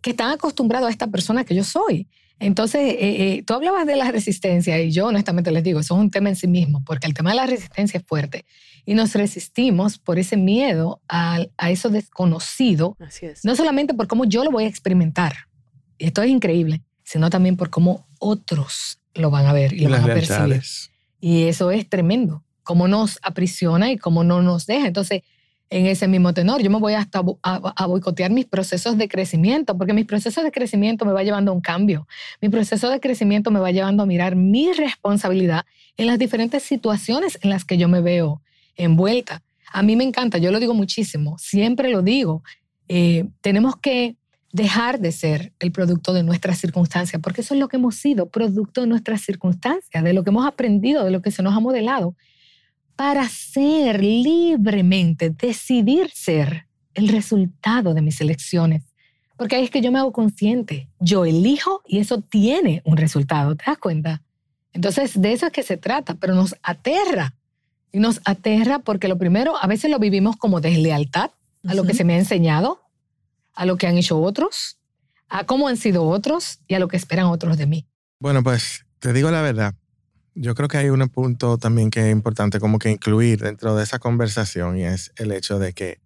[0.00, 2.06] que están acostumbrados a esta persona que yo soy.
[2.40, 6.00] Entonces, eh, eh, tú hablabas de la resistencia y yo honestamente les digo, eso es
[6.00, 8.44] un tema en sí mismo, porque el tema de la resistencia es fuerte
[8.86, 13.44] y nos resistimos por ese miedo a, a eso desconocido, Así es.
[13.44, 15.34] no solamente por cómo yo lo voy a experimentar,
[15.98, 19.90] y esto es increíble, sino también por cómo otros lo van a ver y, lo
[19.90, 20.62] van a percibir.
[21.20, 24.88] Y eso es tremendo, cómo nos aprisiona y cómo no nos deja.
[24.88, 25.22] Entonces,
[25.70, 29.94] en ese mismo tenor, yo me voy hasta a, boicotear mis procesos de crecimiento, porque
[29.94, 32.06] mis procesos de crecimiento me va llevando a un cambio.
[32.42, 35.64] Mi proceso de crecimiento me va llevando a mirar mi responsabilidad
[35.96, 38.42] en las diferentes situaciones en las que yo me veo
[38.76, 39.42] envuelta.
[39.72, 42.42] A mí me encanta, yo lo digo muchísimo, siempre lo digo,
[42.88, 44.16] eh, tenemos que
[44.52, 48.28] dejar de ser el producto de nuestras circunstancias, porque eso es lo que hemos sido,
[48.28, 51.60] producto de nuestras circunstancias, de lo que hemos aprendido, de lo que se nos ha
[51.60, 52.14] modelado
[52.98, 58.82] para ser libremente, decidir ser el resultado de mis elecciones.
[59.36, 60.88] Porque ahí es que yo me hago consciente.
[60.98, 64.20] Yo elijo y eso tiene un resultado, ¿te das cuenta?
[64.72, 67.36] Entonces, de eso es que se trata, pero nos aterra.
[67.92, 71.30] Y nos aterra porque lo primero, a veces lo vivimos como deslealtad
[71.68, 72.80] a lo que se me ha enseñado,
[73.54, 74.80] a lo que han hecho otros,
[75.28, 77.86] a cómo han sido otros y a lo que esperan otros de mí.
[78.18, 79.76] Bueno, pues te digo la verdad,
[80.40, 83.82] yo creo que hay un punto también que es importante como que incluir dentro de
[83.82, 85.98] esa conversación y es el hecho de que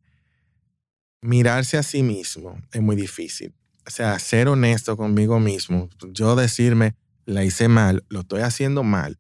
[1.21, 3.53] mirarse a sí mismo es muy difícil.
[3.87, 6.95] O sea, ser honesto conmigo mismo, yo decirme,
[7.27, 9.19] la hice mal, lo estoy haciendo mal.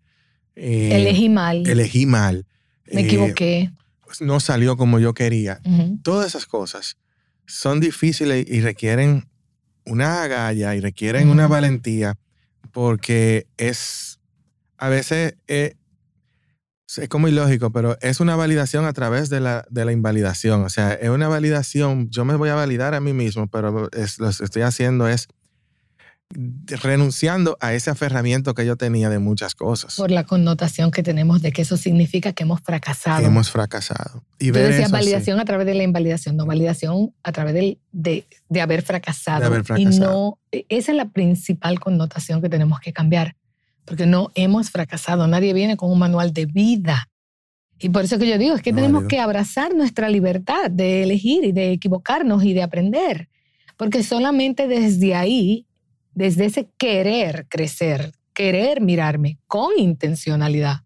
[0.56, 1.66] Eh, elegí mal.
[1.66, 2.46] Elegí mal.
[2.90, 3.70] Me eh, equivoqué.
[4.20, 5.60] No salió como yo quería.
[5.64, 6.02] Uh -huh.
[6.02, 6.96] Todas esas cosas
[7.46, 9.28] son difíciles y requieren
[9.84, 11.34] una agalla y requieren uh -huh.
[11.34, 12.16] una valentía
[12.72, 14.20] porque es
[14.82, 15.76] a veces eh,
[16.96, 20.64] es como ilógico, pero es una validación a través de la, de la invalidación.
[20.64, 24.18] O sea, es una validación, yo me voy a validar a mí mismo, pero es,
[24.18, 25.28] lo que estoy haciendo es
[26.82, 29.94] renunciando a ese aferramiento que yo tenía de muchas cosas.
[29.94, 33.20] Por la connotación que tenemos de que eso significa que hemos fracasado.
[33.20, 34.24] Que hemos fracasado.
[34.40, 38.26] Y Tú decías validación a través de la invalidación, no validación a través de, de,
[38.48, 39.40] de, haber fracasado.
[39.42, 39.94] De haber fracasado.
[39.94, 43.36] Y no, esa es la principal connotación que tenemos que cambiar
[43.84, 45.26] porque no hemos fracasado.
[45.26, 47.08] Nadie viene con un manual de vida.
[47.78, 51.44] Y por eso que yo digo, es que tenemos que abrazar nuestra libertad de elegir
[51.44, 53.28] y de equivocarnos y de aprender.
[53.76, 55.66] Porque solamente desde ahí,
[56.14, 60.81] desde ese querer crecer, querer mirarme con intencionalidad,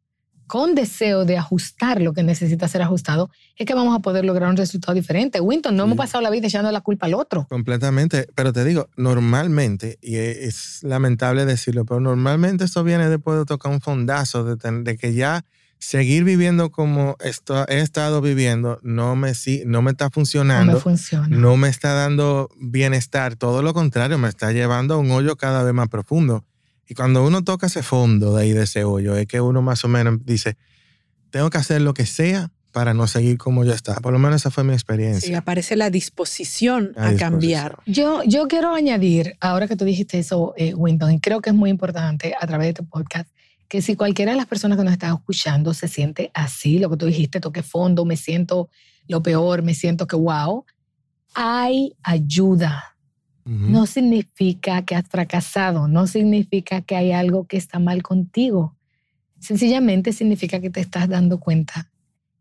[0.46, 4.48] con deseo de ajustar lo que necesita ser ajustado, es que vamos a poder lograr
[4.48, 5.40] un resultado diferente.
[5.40, 7.46] Winton, no hemos pasado la vida echando la culpa al otro.
[7.48, 13.44] Completamente, pero te digo, normalmente, y es lamentable decirlo, pero normalmente esto viene después de
[13.44, 15.44] tocar un fondazo, de, que ya
[15.78, 19.32] seguir viviendo como esto, he estado viviendo no me,
[19.66, 20.72] no me está funcionando.
[20.72, 21.36] No me funciona.
[21.36, 25.62] No me está dando bienestar, todo lo contrario, me está llevando a un hoyo cada
[25.62, 26.44] vez más profundo.
[26.88, 29.84] Y cuando uno toca ese fondo de ahí de ese hoyo, es que uno más
[29.84, 30.56] o menos dice,
[31.30, 34.00] tengo que hacer lo que sea para no seguir como yo estaba.
[34.00, 35.26] Por lo menos esa fue mi experiencia.
[35.26, 37.78] Sí, aparece la disposición a cambiar.
[37.86, 41.56] Yo, yo quiero añadir, ahora que tú dijiste eso, eh, Winton, y creo que es
[41.56, 43.30] muy importante a través de tu podcast,
[43.66, 46.98] que si cualquiera de las personas que nos está escuchando se siente así, lo que
[46.98, 48.68] tú dijiste, toque fondo, me siento
[49.08, 50.64] lo peor, me siento que wow,
[51.34, 52.95] hay ayuda
[53.46, 58.74] no significa que has fracasado, no significa que hay algo que está mal contigo.
[59.38, 61.88] Sencillamente significa que te estás dando cuenta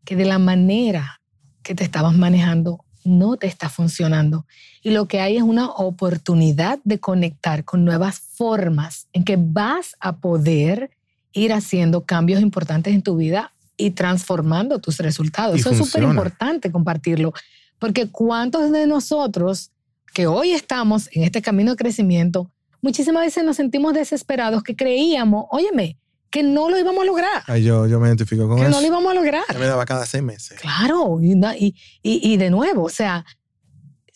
[0.04, 1.20] que de la manera
[1.62, 4.46] que te estabas manejando no te está funcionando.
[4.82, 9.94] Y lo que hay es una oportunidad de conectar con nuevas formas en que vas
[10.00, 10.90] a poder
[11.32, 15.60] ir haciendo cambios importantes en tu vida y transformando tus resultados.
[15.60, 17.32] Eso es súper importante compartirlo,
[17.78, 19.70] porque ¿cuántos de nosotros
[20.16, 22.50] que hoy estamos en este camino de crecimiento,
[22.80, 25.98] muchísimas veces nos sentimos desesperados que creíamos, óyeme,
[26.30, 27.42] que no lo íbamos a lograr.
[27.46, 28.64] Ay, yo, yo me identifico con eso.
[28.64, 29.44] Que no lo íbamos a lograr.
[29.46, 30.58] Que me daba cada seis meses.
[30.58, 33.26] Claro, y, y, y, de nuevo, o sea,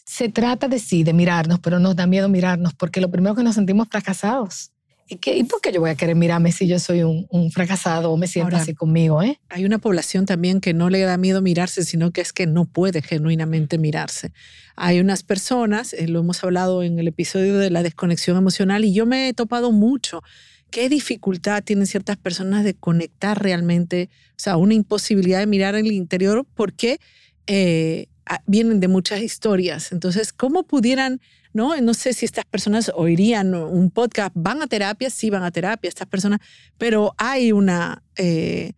[0.06, 3.42] se trata de sí, de mirarnos, pero nos da miedo mirarnos porque lo primero que
[3.42, 4.72] nos sentimos fracasados.
[5.12, 8.28] ¿Y, por qué yo voy a querer mirarme si yo soy un, fracasado o me
[8.28, 9.20] siento así conmigo?
[9.24, 9.40] ¿eh?
[9.48, 12.64] Hay una población también que no le da miedo mirarse, sino que es que no
[12.64, 14.32] puede genuinamente mirarse.
[14.76, 18.92] Hay unas personas, eh, lo hemos hablado en el episodio de la desconexión emocional, y
[18.92, 20.22] yo me he topado mucho.
[20.70, 24.10] ¿Qué dificultad tienen ciertas personas de conectar realmente?
[24.30, 27.00] O sea, una imposibilidad de mirar el interior porque
[27.48, 28.06] eh,
[28.46, 29.92] vienen de muchas historias.
[29.92, 31.20] Entonces, ¿cómo pudieran
[31.52, 31.78] ¿no?
[31.80, 35.88] No sé si estas personas oirían un podcast, van a terapia, sí van a terapia
[35.88, 36.40] estas personas,
[36.78, 38.72] pero hay una, eh,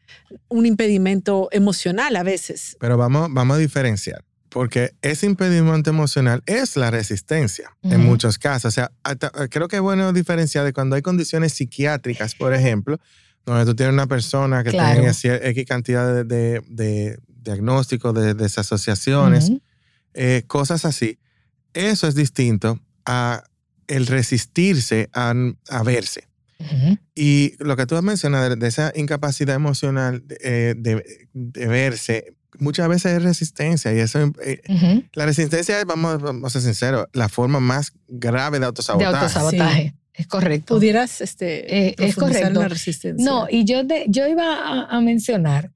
[0.48, 2.76] un impedimento emocional a veces.
[2.80, 4.24] Pero vamos, vamos a diferenciar.
[4.48, 8.66] Porque ese impedimento emocional es la resistencia en muchos casos.
[8.66, 8.92] O sea,
[9.48, 13.00] creo que es bueno diferenciar de cuando hay condiciones psiquiátricas, por ejemplo,
[13.46, 19.52] donde tú tienes una persona que tiene X cantidad de, diagnósticos, de desasociaciones,
[20.14, 21.18] eh, cosas así
[21.74, 23.44] eso es distinto a
[23.88, 25.34] el resistirse a,
[25.84, 26.28] verse.
[27.14, 33.16] Y lo que tú has mencionado de, esa incapacidad emocional eh, de, verse, muchas veces
[33.16, 33.92] es resistencia.
[33.92, 34.62] Y eso, eh,
[35.14, 39.12] la resistencia es, vamos, a ser sinceros, la forma más grave de autosabotaje.
[39.12, 39.94] De autosabotaje.
[40.14, 40.74] Es correcto.
[40.74, 42.60] Pudieras este, eh, es correcto.
[42.60, 43.24] la resistencia.
[43.24, 45.72] No, y yo, yo iba a, mencionar,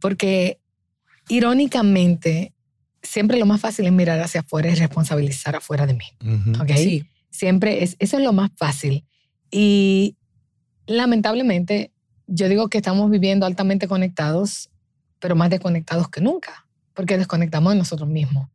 [0.00, 0.60] porque
[1.28, 2.52] irónicamente,
[3.02, 6.04] siempre lo más fácil es mirar hacia afuera y responsabilizar afuera de mí.
[6.76, 7.04] Sí.
[7.30, 9.04] Siempre es, eso es lo más fácil.
[9.50, 10.16] Y
[10.86, 11.92] lamentablemente,
[12.26, 14.70] yo digo que estamos viviendo altamente conectados,
[15.18, 18.48] pero más desconectados que nunca, porque desconectamos de nosotros mismos.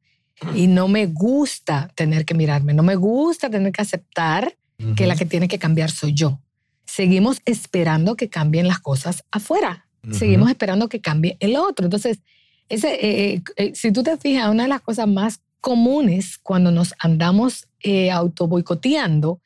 [0.56, 4.58] Y no me gusta tener que mirarme, no me gusta tener que aceptar
[4.96, 6.42] que la que tiene que cambiar soy yo.
[6.86, 9.88] Seguimos esperando que cambien las cosas afuera.
[10.12, 11.86] Seguimos esperando que cambie el otro.
[11.86, 12.22] Entonces,
[12.72, 16.72] ese, eh, eh, eh, si tú te fijas, una de las cosas más comunes cuando
[16.72, 17.68] nos andamos
[18.48, 19.42] boicoteando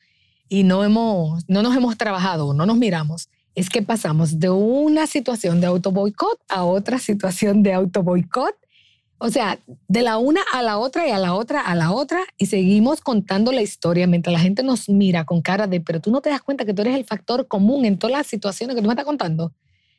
[0.48, 5.06] y no, hemos, no nos hemos trabajado no nos miramos, es que pasamos de una
[5.06, 8.54] situación de auto boicot a otra situación de auto boicot.
[9.18, 9.58] O sea,
[9.88, 13.00] de la una a la otra y a la otra a la otra y seguimos
[13.00, 16.28] contando la historia mientras la gente nos mira con cara de, pero tú no te
[16.28, 18.92] das cuenta que tú eres el factor común en todas las situaciones que tú me
[18.92, 19.52] estás contando.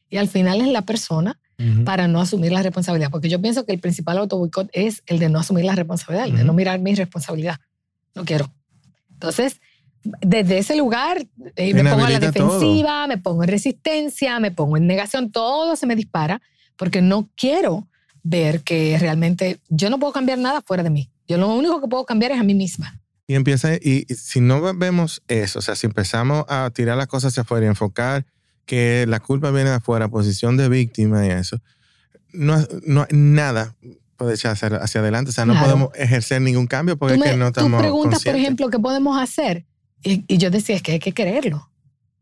[0.09, 1.39] Y al final es la persona
[1.85, 3.09] para no asumir la responsabilidad.
[3.09, 6.37] Porque yo pienso que el principal autoboicot es el de no asumir la responsabilidad, el
[6.37, 7.59] de no mirar mi responsabilidad.
[8.13, 8.51] No quiero.
[9.13, 9.59] Entonces,
[10.21, 14.77] desde ese lugar eh, me pongo a la defensiva, me pongo en resistencia, me pongo
[14.77, 16.41] en negación, todo se me dispara
[16.75, 17.87] porque no quiero
[18.23, 21.09] ver que realmente yo no puedo cambiar nada fuera de mí.
[21.27, 23.01] Yo lo único que puedo cambiar es a mí misma.
[23.27, 27.07] Y empieza, y, y si no vemos eso, o sea, si empezamos a tirar las
[27.07, 28.25] cosas hacia afuera y enfocar
[28.67, 31.59] que la culpa viene de afuera, posición de víctima y eso,
[32.33, 33.75] no, no nada
[34.17, 35.29] puede echar hacia, adelante.
[35.29, 37.71] O sea, no podemos ejercer ningún cambio porque es que no estamos.
[37.71, 39.65] Tú preguntas, por ejemplo, ¿qué podemos hacer?
[40.03, 41.69] Y, yo decía, es que hay que quererlo.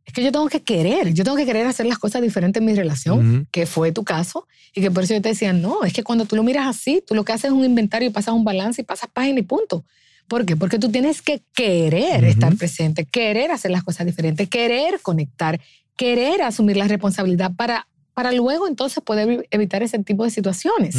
[0.06, 2.66] Es que yo tengo que querer, yo tengo que querer hacer las cosas diferentes en
[2.66, 3.48] mi relación, Ujú.
[3.52, 6.26] que fue tu caso, y que por eso yo te decía, no, es que cuando
[6.26, 8.82] tú lo miras así, tú lo que haces es un inventario y pasas un balance
[8.82, 9.84] y pasas página y punto.
[10.28, 10.56] ¿Por qué?
[10.56, 12.32] Porque tú tienes que querer Ujú.
[12.32, 15.60] estar presente, querer hacer las cosas diferentes, querer conectar,
[15.96, 20.96] querer asumir la responsabilidad para, para luego entonces poder evitar ese tipo de situaciones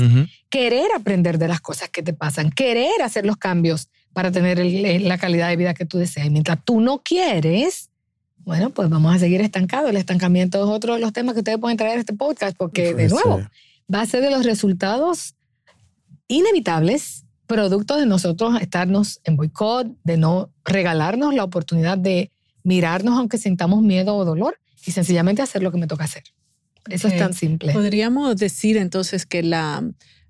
[0.51, 5.07] querer aprender de las cosas que te pasan, querer hacer los cambios para tener el-
[5.09, 6.27] la calidad de vida que tú deseas.
[6.27, 7.91] Y mientras tú no quieres,
[8.39, 9.91] bueno, pues vamos a seguir estancados.
[9.91, 12.95] El estancamiento es otro de los temas que ustedes pueden traer a este podcast, porque
[12.95, 13.49] de Pues, nuevo, eh,
[13.93, 15.35] va a ser de los resultados
[16.29, 22.33] inevitables, producto de nosotros estarnos en boicot, de no regalarnos la oportunidad de
[22.65, 26.23] mirarnos aunque sintamos miedo o dolor y sencillamente hacer lo que me toca hacer.
[26.89, 27.15] Eso Ok.
[27.15, 27.73] es tan simple.
[27.73, 29.83] Podríamos decir entonces que la,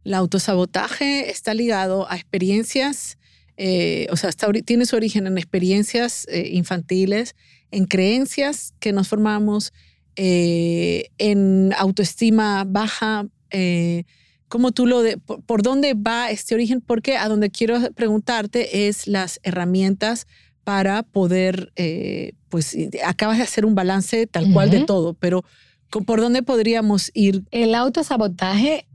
[0.05, 3.19] la autosabotaje está ligado a experiencias,
[3.59, 7.35] eh, o sea, está tiene su origen en experiencias eh, infantiles,
[7.71, 9.73] en creencias que nos formamos,
[10.17, 13.27] eh, en autoestima baja.
[13.51, 14.05] Eh,
[14.49, 16.81] ¿Cómo tú lo de, por, por dónde va este origen?
[16.81, 20.27] Porque a donde quiero preguntarte es las herramientas
[20.65, 24.87] para poder, eh, pues acabas de hacer un balance tal cual de Ujú.
[24.87, 25.45] todo, pero
[25.91, 28.87] ¿co- ¿por dónde podríamos ir El autosabotaje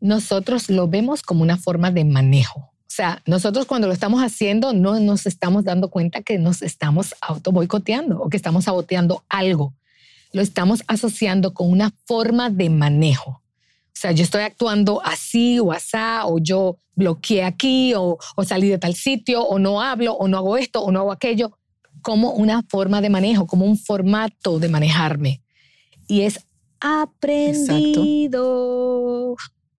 [0.00, 2.60] nosotros lo vemos como una forma de manejo.
[2.60, 7.14] O sea, nosotros cuando lo estamos haciendo no nos estamos dando cuenta que nos estamos
[7.20, 9.74] auto boicoteando o que estamos saboteando algo.
[10.32, 13.30] Lo estamos asociando con una forma de manejo.
[13.32, 18.68] O sea, yo estoy actuando así o asá, o yo bloqueé aquí, o, o salí
[18.68, 21.52] de tal sitio, o no hablo, o no hago esto, o no hago aquello,
[22.02, 25.40] como una forma de manejo, como un formato de manejarme.
[26.06, 26.44] Y es
[26.80, 28.36] aprendido.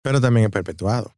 [0.03, 1.13] Pero también es perpetuado.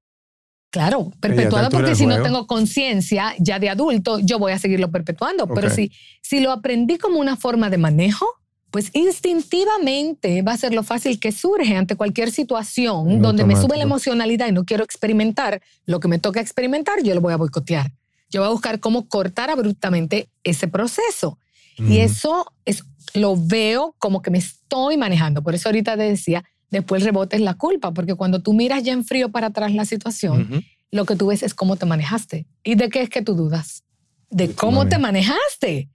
[0.70, 5.46] Claro, perpetuado porque si no tengo conciencia ya de adulto, yo voy a seguirlo perpetuando.
[5.46, 8.26] Pero si, si lo aprendí como una forma de manejo,
[8.72, 13.76] pues instintivamente va a ser lo fácil que surge ante cualquier situación donde me sube
[13.76, 17.36] la emocionalidad y no quiero experimentar lo que me toca experimentar, yo lo voy a
[17.36, 17.92] boicotear.
[18.30, 21.38] Yo voy a buscar cómo cortar abruptamente ese proceso.
[21.76, 22.84] Y eso es,
[23.14, 25.42] lo veo como que me estoy manejando.
[25.42, 28.82] Por eso ahorita te decía, después el rebote es la culpa, porque cuando tú miras
[28.84, 32.46] ya en frío para atrás la situación, lo que tú ves es cómo te manejaste.
[32.62, 33.82] ¿Y de qué es que tú dudas?
[34.30, 35.88] De cómo te manejaste.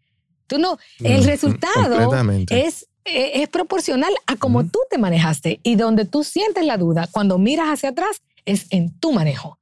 [0.48, 2.12] Tú no, el Mm, resultado
[2.50, 5.60] es, eh, es proporcional a cómo tú te manejaste.
[5.64, 9.59] Y donde tú sientes la duda, cuando miras hacia atrás, es en tu manejo.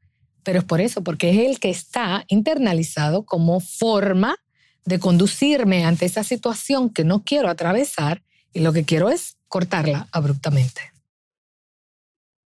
[0.48, 4.38] Pero es por eso, porque es el que está internalizado como forma
[4.86, 10.08] de conducirme ante esa situación que no quiero atravesar y lo que quiero es cortarla
[10.14, 10.80] abruptamente.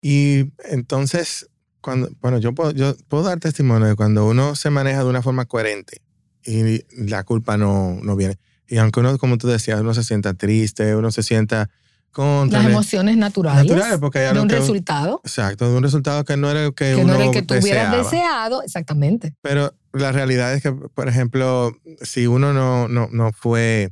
[0.02, 1.48] Y entonces,
[1.80, 5.22] cuando, bueno, yo puedo, yo puedo dar testimonio de cuando uno se maneja de una
[5.22, 6.02] forma coherente
[6.44, 8.40] y la culpa no, no viene.
[8.68, 11.70] Y aunque uno, como tú decías, uno se sienta triste, uno se sienta
[12.12, 12.60] contra.
[12.60, 16.38] Las emociones naturales, naturales, porque hay de un que- resultado Exacto, de un resultado que
[16.38, 19.34] no era el que, que uno no era el que tú hubieras deseado, exactamente.
[19.42, 23.92] Pero la realidad es que, por ejemplo, si uno no, no, no fue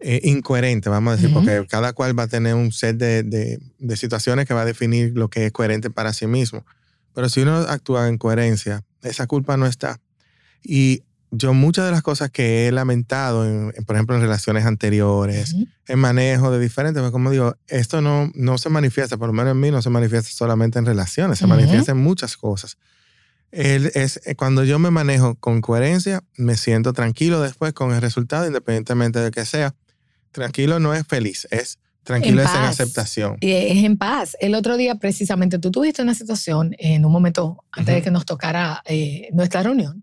[0.00, 3.60] eh, incoherente, vamos a decir, porque cada cual va a tener un set de, de-
[3.78, 6.64] de situaciones que va a definir lo que es coherente para sí mismo.
[7.14, 10.00] Pero si uno actúa en coherencia, esa culpa no está.
[10.64, 11.02] Y
[11.34, 15.54] yo muchas de las cosas que he lamentado, en- en, por ejemplo, en relaciones anteriores,
[15.54, 15.66] Ujú.
[15.88, 19.52] en manejo de diferentes, pues como digo, esto no, no se manifiesta, por lo menos
[19.52, 21.54] en mí, no se manifiesta solamente en relaciones, se Ujú.
[21.54, 22.76] manifiesta en muchas cosas.
[23.50, 28.00] El- es, eh, cuando yo me manejo con coherencia, me siento tranquilo después con el
[28.00, 29.74] resultado, independientemente de que sea.
[30.32, 33.36] Tranquilo no es feliz, es tranquilo En es en aceptación.
[33.40, 34.36] Y es en paz.
[34.40, 38.04] El otro día, precisamente, tú tuviste una situación en un momento antes de Ujú.
[38.04, 40.02] que nos tocara eh, nuestra reunión.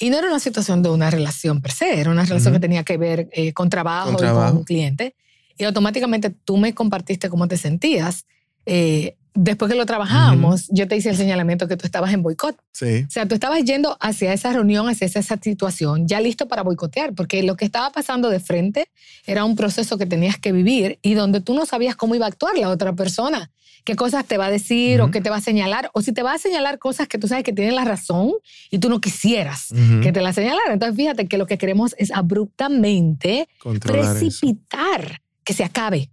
[0.00, 2.60] Y no era una situación de una relación per se, era una relación Ujú.
[2.60, 4.48] que tenía que ver eh, con trabajo Con y trabajo.
[4.50, 5.14] con un cliente.
[5.56, 8.24] Y automáticamente tú me compartiste cómo te sentías.
[8.66, 12.56] Eh, después que lo trabajamos, yo te hice el señalamiento que tú estabas en boicot.
[12.72, 13.04] Sí.
[13.06, 17.12] O sea, tú estabas yendo hacia esa reunión, hacia esa situación, ya listo para boicotear,
[17.14, 18.88] porque lo que estaba pasando de frente
[19.26, 22.28] era un proceso que tenías que vivir y donde tú no sabías cómo iba a
[22.28, 23.50] actuar la otra persona,
[23.84, 26.22] qué cosas te va a decir o qué te va a señalar, o si te
[26.22, 28.32] va a señalar cosas que tú sabes que tienen la razón
[28.70, 29.68] y tú no quisieras
[30.02, 30.72] que te la señalaran.
[30.72, 34.20] Entonces, fíjate que lo que queremos es abruptamente Controlar eso.
[34.20, 36.10] precipitar, que se acabe.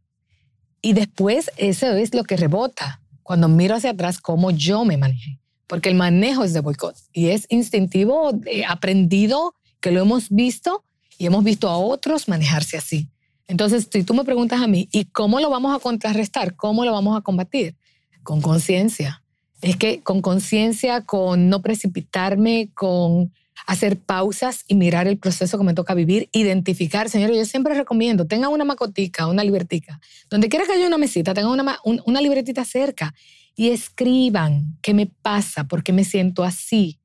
[0.81, 5.39] Y después eso es lo que rebota cuando miro hacia atrás cómo yo me manejé.
[5.67, 10.83] Porque el manejo es de boicot y es instintivo, eh, aprendido, que lo hemos visto
[11.17, 13.09] y hemos visto a otros manejarse así.
[13.47, 16.55] Entonces, si tú me preguntas a mí, ¿y cómo lo vamos a contrarrestar?
[16.55, 17.75] ¿Cómo lo vamos a combatir?
[18.23, 19.23] Con conciencia.
[19.61, 23.31] Es que con conciencia, con no precipitarme, con
[23.67, 27.09] hacer pausas y mirar el proceso que me toca vivir, identificar.
[27.09, 31.33] Señores, yo siempre recomiendo, tengan una macotica, una libertica, donde quiera que haya una mesita,
[31.33, 33.13] tengan una, una libretita cerca
[33.55, 36.99] y escriban qué me pasa, por qué me siento así.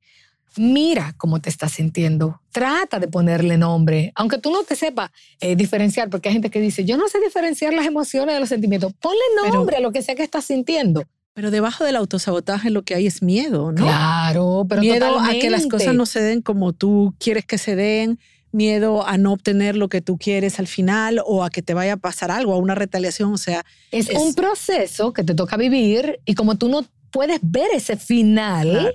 [0.57, 2.41] Mira cómo te estás sintiendo.
[2.51, 6.59] Trata de ponerle nombre, aunque tú no te sepas eh, diferenciar, porque hay gente que
[6.59, 8.93] dice, yo no sé diferenciar las emociones de los sentimientos.
[8.99, 9.19] Ponle
[9.51, 11.03] nombre a lo que sea que estás sintiendo.
[11.33, 13.83] Pero debajo del autosabotaje lo que hay es miedo, ¿no?
[13.83, 17.77] Claro, pero miedo a que las cosas no se den como tú quieres que se
[17.77, 18.19] den,
[18.51, 21.93] miedo a no obtener lo que tú quieres al final o a que te vaya
[21.93, 26.19] a pasar algo, a una retaliación, o sea, es, un proceso que te toca vivir
[26.25, 28.93] y como tú no puedes ver ese final,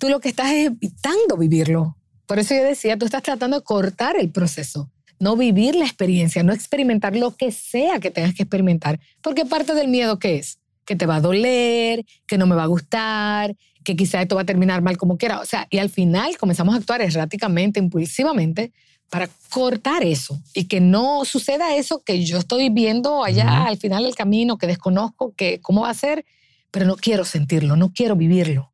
[0.00, 1.96] tú lo que estás es evitando vivirlo.
[2.26, 6.42] Por eso yo decía, tú estás tratando de cortar el proceso, no vivir la experiencia,
[6.42, 10.58] no experimentar lo que sea que tengas que experimentar, porque parte del miedo qué es
[10.86, 14.42] que te va a doler, que no me va a gustar, que quizá esto va
[14.42, 15.38] a terminar mal como quiera.
[15.38, 18.72] O sea, y al final comenzamos a actuar erráticamente, impulsivamente,
[19.08, 24.02] para cortar eso y que no suceda eso que yo estoy viendo allá al final
[24.02, 26.24] del camino, que desconozco que cómo va a ser,
[26.72, 28.69] pero no quiero sentirlo, no quiero vivirlo.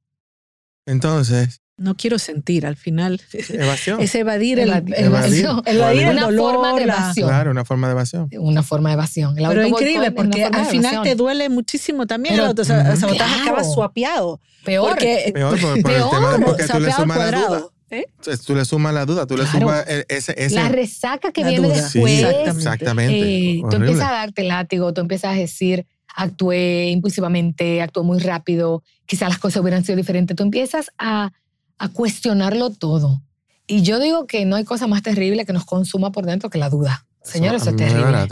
[0.86, 3.20] Entonces, no quiero sentir al final.
[3.50, 4.00] Evasión.
[4.00, 5.46] Es evadir el, evadir.
[5.66, 7.28] evadir una forma de evasión.
[7.28, 8.30] Claro, una forma de evasión.
[8.38, 9.34] Una forma de evasión.
[9.36, 12.36] Pero es increíble porque al final te duele muchísimo también.
[12.36, 13.42] el autosabotaje claro.
[13.42, 14.40] acaba suapeado.
[14.64, 14.88] Peor.
[14.88, 17.66] Porque, peor por, por el tema de porque tú le sumas la duda.
[17.88, 18.04] ¿Eh?
[18.44, 22.20] Tú le sumas la duda, tú le sumas ese, ese, La resaca que viene después.
[22.20, 23.58] Sí, exactamente.
[23.58, 28.82] Eh, tú empiezas a darte látigo, tú empiezas a decir, actué impulsivamente, actué muy rápido,
[29.06, 30.36] quizás las cosas hubieran sido diferentes.
[30.36, 31.32] Tú empiezas a
[31.78, 33.22] a cuestionarlo todo.
[33.66, 36.58] Y yo digo que no hay cosa más terrible que nos consuma por dentro que
[36.58, 37.06] la duda.
[37.22, 38.28] Señores, eso, es terrible.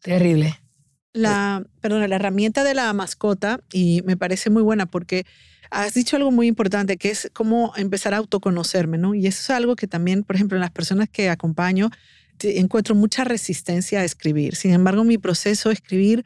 [0.00, 0.58] Terrible.
[1.12, 5.26] La, perdón, la herramienta de la mascota, y me parece muy buena porque
[5.70, 9.14] has dicho algo muy importante, que es cómo empezar a autoconocerme, ¿no?
[9.14, 11.90] Y eso es algo que también, por ejemplo, en las personas que acompaño,
[12.40, 14.56] encuentro mucha resistencia a escribir.
[14.56, 16.24] Sin embargo, mi proceso de escribir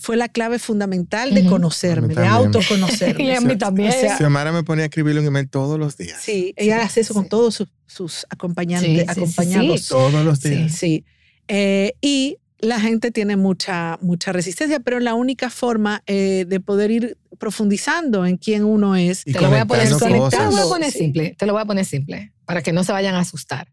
[0.00, 3.24] fue la clave fundamental de conocerme, de autoconocerme.
[3.24, 3.88] y a mí también.
[3.88, 6.20] O sea, me ponía a escribirlo en email todos los días.
[6.22, 9.88] Sí, ella hace eso con todos sus, sus acompañantes, acompañados.
[9.88, 10.72] Todos los días.
[10.72, 11.04] Sí,
[11.48, 16.92] eh, y la gente tiene mucha, mucha resistencia, pero la única forma eh, de poder
[16.92, 19.24] ir profundizando en quién uno es.
[19.24, 21.64] te lo voy a poner, te lo voy a poner simple, te lo voy a
[21.64, 23.72] poner simple, para que no se vayan a asustar.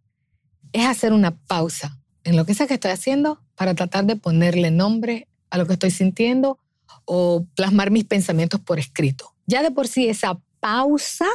[0.73, 4.71] Es hacer una pausa en lo que sea que estoy haciendo para tratar de ponerle
[4.71, 6.59] nombre a lo que estoy sintiendo
[7.05, 9.33] o plasmar mis pensamientos por escrito.
[9.45, 11.27] Ya de por sí esa pausa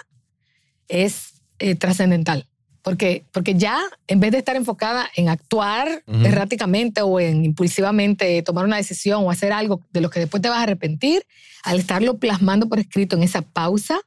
[0.88, 2.46] es eh, trascendental.
[2.82, 8.64] Porque, porque ya, en vez de estar enfocada en actuar erráticamente o en impulsivamente tomar
[8.64, 11.26] una decisión o hacer algo de lo que después te vas a arrepentir,
[11.62, 14.00] al estarlo plasmando por escrito en esa pausa,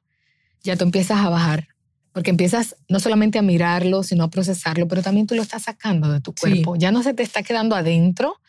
[0.63, 1.67] ya tú empiezas a bajar.
[2.13, 6.11] Porque empiezas no solamente a mirarlo, sino a procesarlo, pero también tú lo estás sacando
[6.11, 6.75] de tu cuerpo.
[6.75, 8.39] Ya no se te está quedando adentro,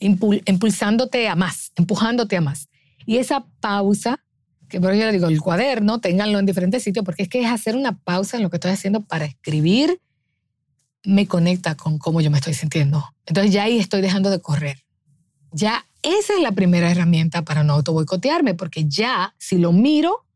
[0.00, 2.68] impulsándote a más, empujándote a más.
[3.06, 4.22] Y esa pausa,
[4.68, 7.50] que por yo le digo, el cuaderno, ténganlo en diferentes sitios, porque es que es
[7.50, 10.00] hacer una pausa en lo que estoy haciendo para escribir,
[11.04, 13.04] me conecta con cómo yo me estoy sintiendo.
[13.26, 14.84] Entonces ya ahí estoy dejando de correr.
[15.52, 20.26] Ya esa es la primera herramienta para no auto boicotearme, porque ya si lo miro,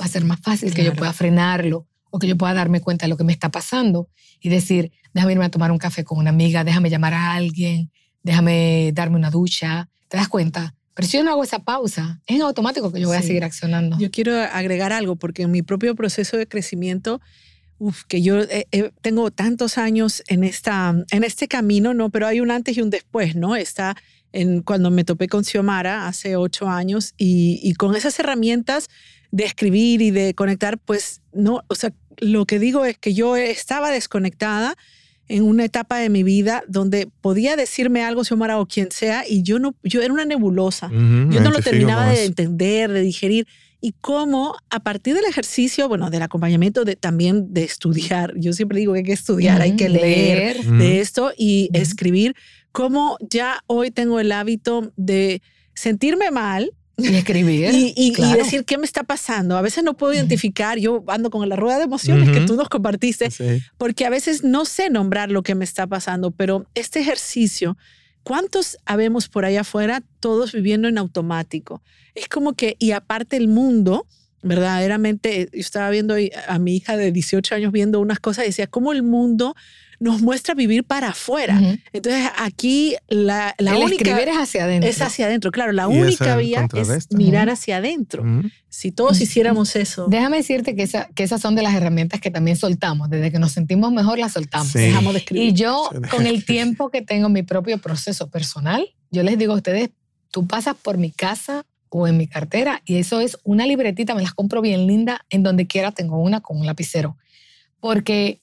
[0.00, 3.06] va a ser más fácil que yo pueda frenarlo o que yo pueda darme cuenta
[3.06, 4.08] de lo que me está pasando
[4.40, 7.90] y decir, déjame irme a tomar un café con una amiga, déjame llamar a alguien,
[8.22, 10.74] déjame darme una ducha, ¿te das cuenta?
[10.94, 13.44] Pero si yo no hago esa pausa, es en automático que yo voy a seguir
[13.44, 13.98] accionando.
[13.98, 17.20] Yo quiero agregar algo, porque en mi propio proceso de crecimiento,
[17.78, 22.10] uf, que yo eh, eh, tengo tantos años en, esta, en este camino, ¿no?
[22.10, 23.56] Pero hay un antes y un después, ¿no?
[23.56, 23.96] Está
[24.32, 28.88] en, cuando me topé con Xiomara hace ocho años y, y con esas herramientas
[29.30, 33.36] de escribir y de conectar, pues, no, o sea, lo que digo es que yo
[33.36, 34.76] estaba desconectada,
[35.32, 39.42] en una etapa de mi vida donde podía decirme algo, Xiomara, o quien sea, y
[39.42, 40.90] yo no, yo era una nebulosa.
[40.90, 43.46] yo no lo terminaba de entender, de digerir.
[43.80, 48.78] Y cómo a partir del ejercicio, bueno, del acompañamiento, de, también de estudiar, yo siempre
[48.78, 52.36] digo que hay que estudiar, hay que leer, de esto y escribir,
[52.70, 55.40] cómo ya hoy tengo el hábito de
[55.74, 57.70] sentirme mal, y escribir.
[57.72, 59.56] y, decir qué me está pasando.
[59.56, 62.68] A veces no puedo identificar, yo ando con la rueda de emociones que tú nos
[62.68, 63.28] compartiste,
[63.78, 67.76] porque a veces no sé nombrar lo que me está pasando, pero este ejercicio,
[68.22, 71.82] ¿cuántos habemos por allá afuera todos viviendo en automático?
[72.14, 74.06] Es como que, y aparte el mundo,
[74.42, 76.14] verdaderamente, yo estaba viendo
[76.46, 79.54] a mi hija de 18 años viendo unas cosas y decía, ¿cómo el mundo
[80.02, 81.60] nos muestra vivir para afuera.
[81.92, 84.90] Entonces aquí la, la el única escribir es hacia adentro.
[84.90, 85.50] es hacia adentro.
[85.52, 88.24] Claro, la única vía es mirar hacia adentro.
[88.68, 92.30] Si todos hiciéramos eso, Déjame decirte que, esa- que esas son de las herramientas que
[92.30, 93.10] también soltamos.
[93.10, 94.68] Desde que nos sentimos mejor, las soltamos.
[94.68, 94.78] Sí.
[94.80, 95.48] dejamos de escribir.
[95.48, 99.52] Y yo, con el tiempo que tengo en mi propio proceso personal, yo les digo
[99.52, 99.90] a ustedes,
[100.30, 104.22] tú pasas por mi casa o en mi cartera y eso es una libretita, me
[104.22, 107.16] las compro bien linda, en donde quiera tengo una con un lapicero.
[107.80, 108.40] Porque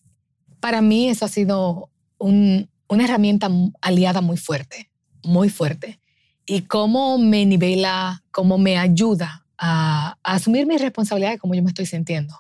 [0.60, 3.50] para mí eso ha sido un- una herramienta
[3.82, 4.90] aliada muy fuerte,
[5.24, 6.00] muy fuerte.
[6.46, 11.62] Y cómo me nivela, cómo me ayuda a, a asumir mi responsabilidad de cómo yo
[11.62, 12.34] me estoy sintiendo.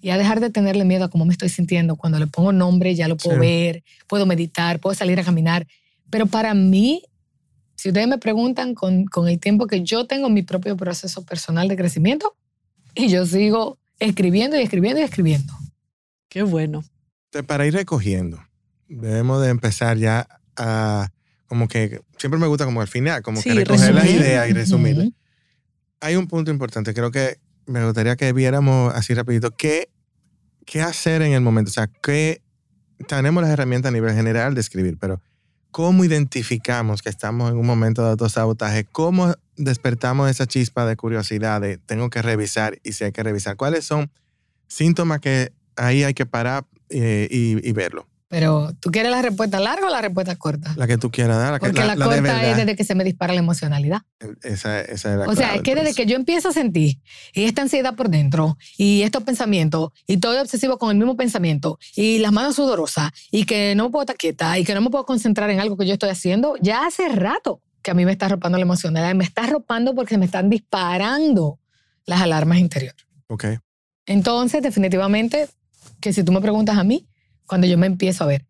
[0.00, 1.96] Y a dejar de tenerle miedo a cómo me estoy sintiendo.
[1.96, 3.40] Cuando le pongo nombre, ya lo puedo Sí.
[3.40, 5.66] ver, puedo meditar, puedo salir a caminar.
[6.08, 7.02] Pero para mí,
[7.76, 11.66] si ustedes me preguntan con, con el tiempo que yo tengo mi propio proceso personal
[11.68, 12.34] de crecimiento,
[12.94, 15.52] y yo sigo escribiendo y escribiendo y escribiendo.
[16.28, 16.82] Qué bueno.
[17.30, 18.44] Entonces, para ir recogiendo,
[18.88, 20.26] debemos de empezar ya
[20.56, 21.10] a,
[21.46, 24.20] como que, siempre me gusta como al final, como Sí, que recoger las resumir.
[24.20, 25.08] ideas y resumirlas.
[26.00, 29.90] Hay un punto importante, creo que me gustaría que viéramos así rapidito, ¿qué,
[30.66, 31.68] qué hacer en el momento?
[31.68, 32.42] O sea, ¿qué,
[33.06, 35.22] tenemos las herramientas a nivel general de escribir, pero
[35.70, 38.86] ¿cómo identificamos que estamos en un momento de autosabotaje?
[38.90, 43.54] ¿Cómo despertamos esa chispa de curiosidad de tengo que revisar y si hay que revisar?
[43.54, 44.10] ¿Cuáles son
[44.66, 48.06] síntomas que ahí hay que parar eh, y, y verlo?
[48.30, 50.72] Pero, ¿tú quieres la respuesta larga o la respuesta corta?
[50.76, 52.50] La que tú quieras dar, la, que, Porque la, la, la de corta verdad.
[52.50, 54.02] es desde que se me dispara la emocionalidad.
[54.44, 57.00] Esa, esa es la O sea, es que desde que yo empiezo a sentir
[57.34, 61.80] y esta ansiedad por dentro y estos pensamientos y todo obsesivo con el mismo pensamiento
[61.96, 64.90] y las manos sudorosas y que no me puedo estar quieta y que no me
[64.90, 68.12] puedo concentrar en algo que yo estoy haciendo, ya hace rato que a mí me
[68.12, 71.58] está arropando la emocionalidad me está arropando porque me están disparando
[72.06, 73.04] las alarmas interiores.
[73.26, 73.44] Ok.
[74.06, 75.48] Entonces, definitivamente,
[76.00, 77.06] que si tú me preguntas a mí,
[77.46, 78.46] cuando yo me empiezo a ver,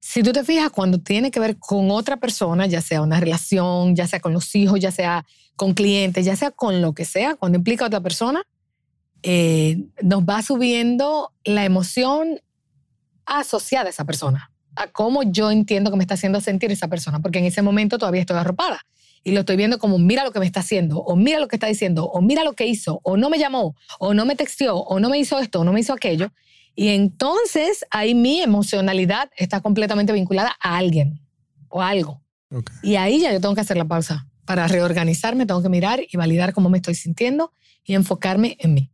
[0.00, 3.96] si tú te fijas, cuando tiene que ver con otra persona, ya sea una relación,
[3.96, 5.24] ya sea con los hijos, ya sea
[5.56, 8.42] con clientes, ya sea con lo que sea, cuando implica a otra persona,
[9.22, 12.40] eh, nos va subiendo la emoción
[13.24, 17.20] asociada a esa persona, a cómo yo entiendo que me está haciendo sentir esa persona,
[17.20, 18.84] porque en ese momento todavía estoy arropada
[19.24, 21.56] y lo estoy viendo como mira lo que me está haciendo, o mira lo que
[21.56, 24.76] está diciendo, o mira lo que hizo, o no me llamó, o no me texteó,
[24.76, 26.30] o no me hizo esto, o no me hizo aquello.
[26.74, 31.20] Y entonces ahí mi emocionalidad está completamente vinculada a alguien
[31.68, 32.22] o a algo.
[32.82, 34.28] Y ahí ya yo tengo que hacer la pausa.
[34.44, 37.52] Para reorganizarme, tengo que mirar y validar cómo me estoy sintiendo
[37.84, 38.92] y enfocarme en mí.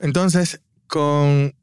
[0.00, 1.54] Entonces, con,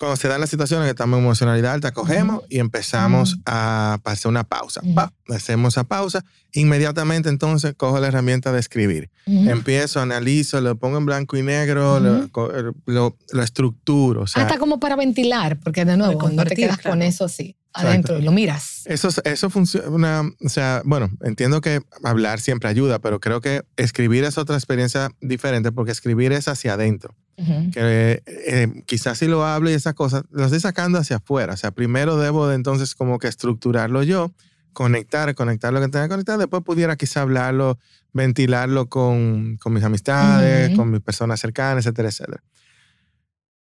[0.00, 4.30] cuando se dan las situaciones que estamos en emocionalidad alta, cogemos y empezamos a pasar
[4.30, 4.80] una pausa.
[4.94, 6.24] Pa, hacemos esa pausa.
[6.52, 9.10] Inmediatamente, entonces, cojo la herramienta de escribir.
[9.26, 12.30] Empiezo, analizo, lo pongo en blanco y negro, lo- Ujú.
[12.30, 12.52] co-
[12.86, 14.22] lo, lo estructuro.
[14.22, 17.02] O sea, Hasta como para ventilar, porque de nuevo, no te quedas con claro.
[17.02, 18.82] eso así, adentro, y lo miras.
[18.86, 24.24] Eso, eso funciona, o sea, bueno, entiendo que hablar siempre ayuda, pero creo que escribir
[24.24, 27.14] es otra experiencia diferente porque escribir es hacia adentro.
[27.40, 27.70] Ujú.
[27.70, 31.54] Que eh, quizás si lo hablo y esas cosas, lo estoy sacando hacia afuera.
[31.54, 34.32] O sea, primero debo de entonces como que estructurarlo yo,
[34.72, 37.78] conectar, conectar lo que tenga que conectar, después pudiera quizá hablarlo,
[38.12, 40.76] ventilarlo con, con mis amistades, Ujú.
[40.76, 42.42] con mis personas cercanas, etcétera, etcétera.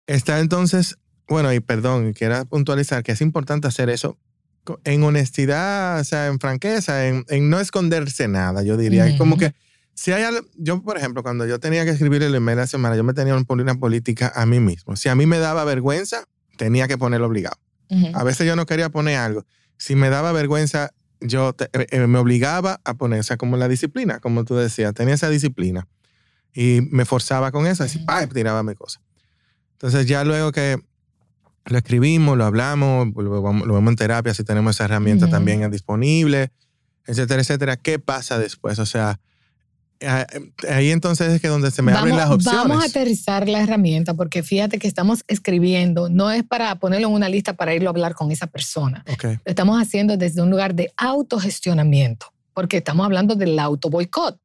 [0.06, 0.96] Está entonces,
[1.28, 4.18] bueno, y perdón, quiero puntualizar que es importante hacer eso
[4.84, 9.06] en honestidad, o sea, en franqueza, en, en no esconderse nada, yo diría.
[9.06, 9.40] Es como Ujú.
[9.40, 9.54] que
[10.00, 12.94] si hay algo, yo por ejemplo, cuando yo tenía que escribir el email la semana,
[12.96, 14.94] yo me tenía que poner una política a mí mismo.
[14.94, 16.24] Si a mí me daba vergüenza,
[16.56, 17.56] tenía que ponerlo obligado.
[18.14, 19.44] A veces yo no quería poner algo.
[19.76, 23.56] Si me daba vergüenza, yo te- eh, eh, me obligaba a poner, o sea, como
[23.56, 25.88] la disciplina, como tú decías, tenía esa disciplina.
[26.54, 28.06] Y me forzaba con eso, así, Ujú.
[28.06, 28.26] ¡pah!
[28.28, 29.00] tiraba mi cosa.
[29.72, 30.78] Entonces ya luego que
[31.66, 35.68] lo escribimos, lo hablamos, lo vamos, lo vemos en terapia si tenemos esa herramienta también
[35.70, 36.52] disponible,
[37.04, 37.76] etcétera, etcétera.
[37.76, 38.78] ¿Qué pasa después?
[38.78, 39.18] O sea,
[40.06, 42.62] ahí entonces es que donde se me abren las opciones.
[42.62, 47.14] Vamos a aterrizar la herramienta porque fíjate que estamos escribiendo, no es para ponerlo en
[47.14, 49.04] una lista para irlo a hablar con esa persona.
[49.22, 54.40] Lo estamos haciendo desde un lugar de autogestionamiento, porque estamos hablando del auto boicot.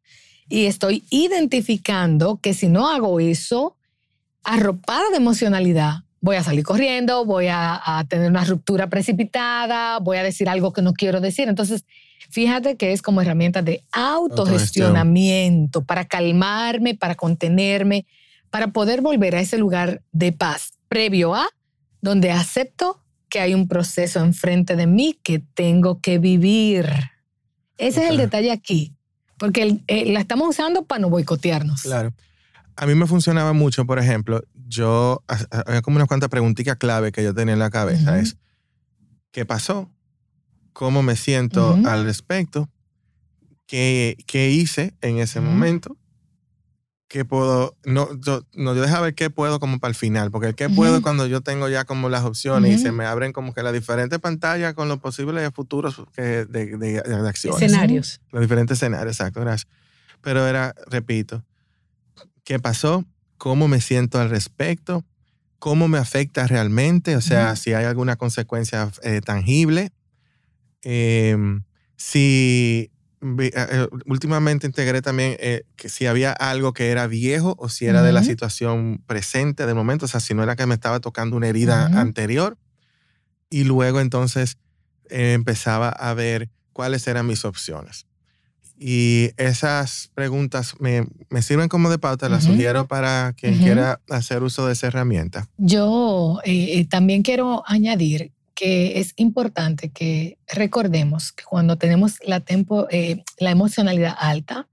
[0.50, 3.78] Y estoy identificando que si no hago eso,
[4.44, 10.16] arropada de emocionalidad, voy a salir corriendo, voy a, a tener una ruptura precipitada, voy
[10.16, 11.50] a decir algo que no quiero decir.
[11.50, 11.84] Entonces,
[12.30, 18.06] fíjate que es como herramienta de autogestionamiento para calmarme, para contenerme,
[18.50, 21.46] para poder volver a ese lugar de paz previo a
[22.02, 26.86] donde acepto que hay un proceso enfrente de mí que tengo que vivir.
[27.78, 28.94] Ese es el detalle aquí,
[29.38, 31.82] porque el- eh, la estamos usando para no boicotearnos.
[31.82, 32.14] Claro.
[32.76, 35.24] A mí me funcionaba mucho, por ejemplo, yo,
[35.66, 38.20] había como unas cuantas preguntitas clave que yo tenía en la cabeza.
[38.20, 38.38] Es,
[39.32, 39.92] qué pasó,
[40.74, 42.70] cómo me siento al respecto,
[43.66, 45.98] qué, qué hice en ese momento,
[47.08, 50.48] qué puedo, no yo, no, yo dejaba ver qué puedo como para el final, porque
[50.48, 53.54] el qué puedo cuando yo tengo ya como las opciones y se me abren como
[53.54, 57.62] que las diferentes pantallas con los posibles futuros que, de, de, de acciones.
[57.62, 58.20] Escenarios.
[58.32, 59.72] Los diferentes escenarios, exacto, gracias.
[60.22, 61.44] Pero era, repito,
[62.44, 63.06] ¿qué pasó?
[63.38, 65.06] ¿Cómo me siento al respecto?
[65.60, 67.16] ¿Cómo me afecta realmente?
[67.16, 69.94] O sea, si hay alguna consecuencia eh, tangible.
[70.82, 71.64] Em,
[71.96, 72.92] si
[73.22, 75.38] eh, eh, últimamente integré también
[75.78, 79.76] que si había algo que era viejo o si era de la situación presente del
[79.76, 82.58] momento, o sea, si no era que me estaba tocando una herida anterior.
[83.50, 84.58] Y luego entonces
[85.10, 88.06] empezaba a ver cuáles eran mis opciones.
[88.78, 92.54] Y esas preguntas me, me sirven como de pauta, las Ujú.
[92.54, 93.64] sugiero para quien Ujú.
[93.64, 95.48] quiera hacer uso de esa herramienta.
[95.58, 102.40] Yo eh, eh, también quiero añadir que es importante que recordemos que cuando tenemos la,
[102.40, 104.68] tempo, eh, la emocionalidad alta,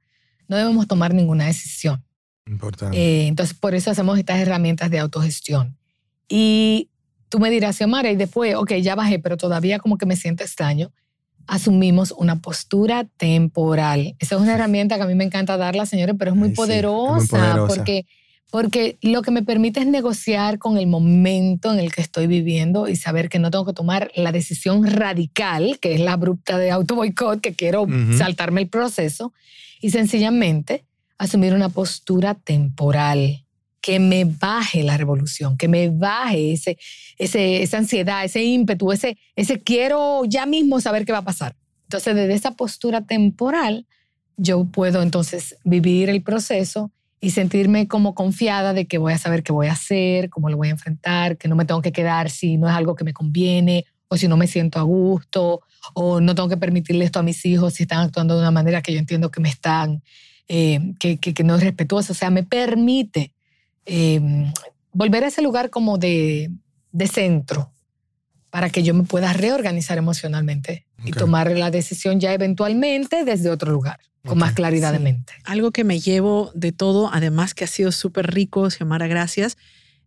[0.48, 2.04] no debemos tomar ninguna decisión.
[2.46, 2.98] Importante.
[2.98, 5.78] Eh, entonces, por eso hacemos estas herramientas de autogestión.
[6.28, 6.90] Y
[7.28, 10.42] tú me dirás, Xiomara, y después, ok, ya bajé, pero todavía como que me siento
[10.42, 10.92] extraño.
[11.50, 14.14] Asumimos una postura temporal.
[14.20, 16.54] Esa es una herramienta que a mí me encanta darla, señores, pero es muy, Ay,
[16.54, 17.66] sí, es muy poderosa, poderosa.
[17.66, 18.06] porque
[18.52, 22.88] porque lo que me permite es negociar con el momento en el que estoy viviendo
[22.88, 26.70] y saber que no tengo que tomar la decisión radical, que es la abrupta de
[26.70, 28.16] auto boicot, que quiero Ujú.
[28.16, 29.32] saltarme el proceso,
[29.80, 30.84] y sencillamente
[31.18, 33.44] asumir una postura temporal
[33.80, 36.78] que me baje la revolución, que me baje ese,
[37.18, 41.56] ese, esa ansiedad, ese ímpetu, ese, ese quiero ya mismo saber qué va a pasar.
[41.84, 43.86] Entonces, desde esa postura temporal,
[44.36, 49.42] yo puedo entonces vivir el proceso y sentirme como confiada de que voy a saber
[49.42, 52.30] qué voy a hacer, cómo lo voy a enfrentar, que no me tengo que quedar
[52.30, 55.60] si no es algo que me conviene o si no me siento a gusto
[55.94, 58.82] o no tengo que permitirle esto a mis hijos si están actuando de una manera
[58.82, 60.02] que yo entiendo que me están,
[60.48, 62.12] eh, que, que, que no es respetuosa.
[62.12, 63.34] O sea, me permite
[63.90, 64.52] eh,
[64.92, 66.50] volver a ese lugar como de,
[66.92, 67.72] de centro
[68.50, 73.72] para que yo me pueda reorganizar emocionalmente y tomar la decisión ya eventualmente desde otro
[73.72, 75.32] lugar, con más claridad de mente.
[75.44, 79.56] Algo que me llevo de todo, además que ha sido súper rico, Xiomara, gracias,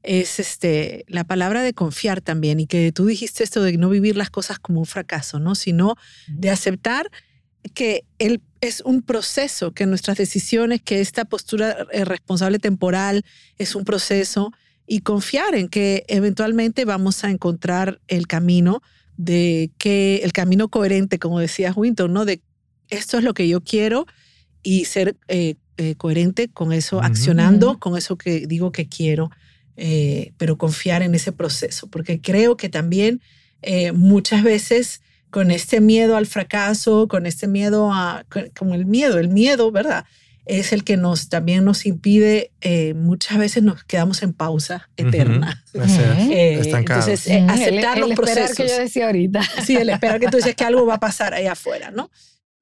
[0.03, 4.17] es este, la palabra de confiar también y que tú dijiste esto de no vivir
[4.17, 5.55] las cosas como un fracaso, ¿no?
[5.55, 5.95] Sino
[6.27, 7.09] de aceptar
[7.73, 13.23] que el, es un proceso, que nuestras decisiones, que esta postura eh, responsable temporal
[13.57, 14.51] es un proceso
[14.85, 18.81] y confiar en que eventualmente vamos a encontrar el camino
[19.15, 22.25] de que el camino coherente, como decía Winton, ¿no?
[22.25, 22.41] De
[22.89, 24.05] esto es lo que yo quiero
[24.61, 27.05] y ser eh, eh, coherente con eso, Ujú.
[27.05, 27.79] accionando Ujú.
[27.79, 29.31] con eso que digo que quiero,
[29.77, 33.21] eh, pero confiar en ese proceso, porque creo que también
[33.61, 35.01] eh, muchas veces
[35.33, 38.23] con este miedo al fracaso, con este miedo a,
[38.55, 40.05] como el miedo, el miedo, ¿verdad?
[40.45, 45.63] Es el que nos también nos impide, eh, muchas veces nos quedamos en pausa eterna.
[45.73, 46.31] Es, Ujú.
[46.31, 48.55] Eh, entonces, eh, aceptar el, los el esperar procesos.
[48.57, 49.41] que yo decía ahorita.
[49.65, 52.11] Sí, el esperar que tú dices que algo va a pasar allá afuera, ¿no?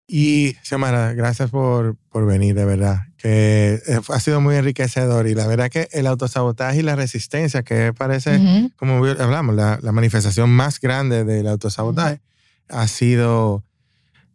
[0.07, 5.35] Y Xiomara, gracias por, por venir, de verdad, que eh, ha sido muy enriquecedor y
[5.35, 8.71] la verdad que el autosabotaje y la resistencia, que parece, Ujú.
[8.77, 12.21] como hablamos, la, la manifestación más grande del autosabotaje,
[12.71, 13.63] ha sido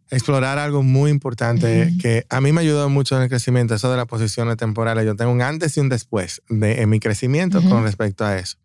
[0.09, 3.97] explorar algo muy importante que a mí me ayudó mucho en el crecimiento, eso de
[3.97, 5.05] las posiciones temporales.
[5.05, 8.57] Yo tengo un antes y un después de, en mi crecimiento con respecto a eso.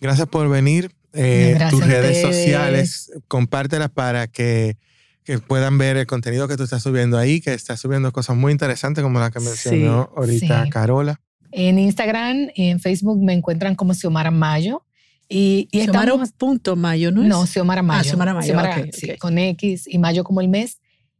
[0.00, 0.90] Gracias por venir.
[1.14, 4.76] Eh, Gracias tus redes sociales, compártelas para que,
[5.24, 8.52] que puedan ver el contenido que tú estás subiendo ahí, que estás subiendo cosas muy
[8.52, 10.70] interesantes como la que Sí, mencionó ahorita sí.
[10.70, 11.18] Carola.
[11.50, 14.84] En Instagram y en Facebook me encuentran como Xiomara Mayo.
[15.28, 17.28] Y, y Xiomara estamos- punto mayo, ¿no es?
[17.28, 18.04] No, Xiomara Mayo.
[18.04, 19.18] Xiomara Mayo, ok, sí, ok.
[19.18, 20.78] con X y Mayo como el mes.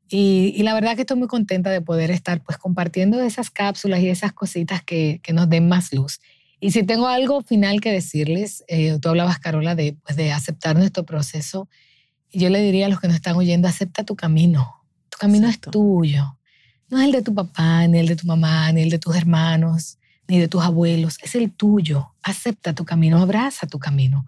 [0.09, 4.01] Y, y la verdad que estoy muy contenta de poder estar pues compartiendo esas cápsulas
[4.01, 6.21] y esas cositas que, que nos den más luz.
[6.61, 10.77] Y si tengo algo final que decirles, eh, tú hablabas, Carola, de, pues, de aceptar
[10.77, 11.69] nuestro proceso.
[12.33, 14.75] Yo le diría a los que nos están oyendo, acepta tu camino.
[15.11, 15.69] Tu camino Exacto.
[15.69, 16.39] es tuyo.
[16.89, 19.15] No es el de tu papá, ni el de tu mamá, ni el de tus
[19.15, 19.98] hermanos,
[20.29, 21.17] ni de tus abuelos.
[21.23, 22.13] Es el tuyo.
[22.23, 24.27] Acepta tu camino, abraza tu camino.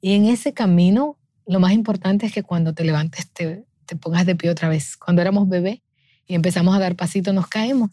[0.00, 4.26] Y en ese camino, lo más importante es que cuando te levantes te, te pongas
[4.26, 4.96] de pie otra vez.
[4.96, 5.82] Cuando éramos bebé
[6.26, 7.90] y empezamos a dar pasitos, nos caemos,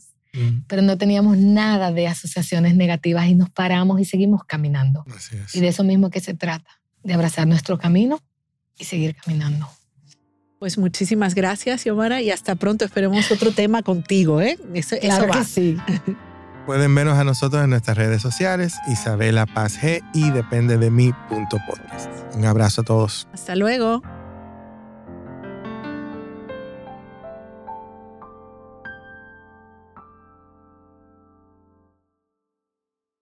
[0.67, 5.05] pero no teníamos nada de asociaciones negativas y nos paramos y seguimos caminando.
[5.15, 5.55] Así es.
[5.55, 6.69] Y de eso mismo que se trata,
[7.03, 8.19] de abrazar nuestro camino
[8.77, 9.69] y seguir caminando.
[10.59, 12.83] Pues muchísimas gracias, Xiomara, y hasta pronto.
[12.83, 14.57] Esperemos otro tema contigo, ¿eh?
[14.73, 15.39] Eso, eso Claro va.
[15.39, 15.77] que sí.
[16.65, 22.35] Pueden vernos a nosotros en nuestras redes sociales, Isabela Paz G y depende de mí.podcast.
[22.35, 23.27] Un abrazo a todos.
[23.33, 24.01] Hasta luego.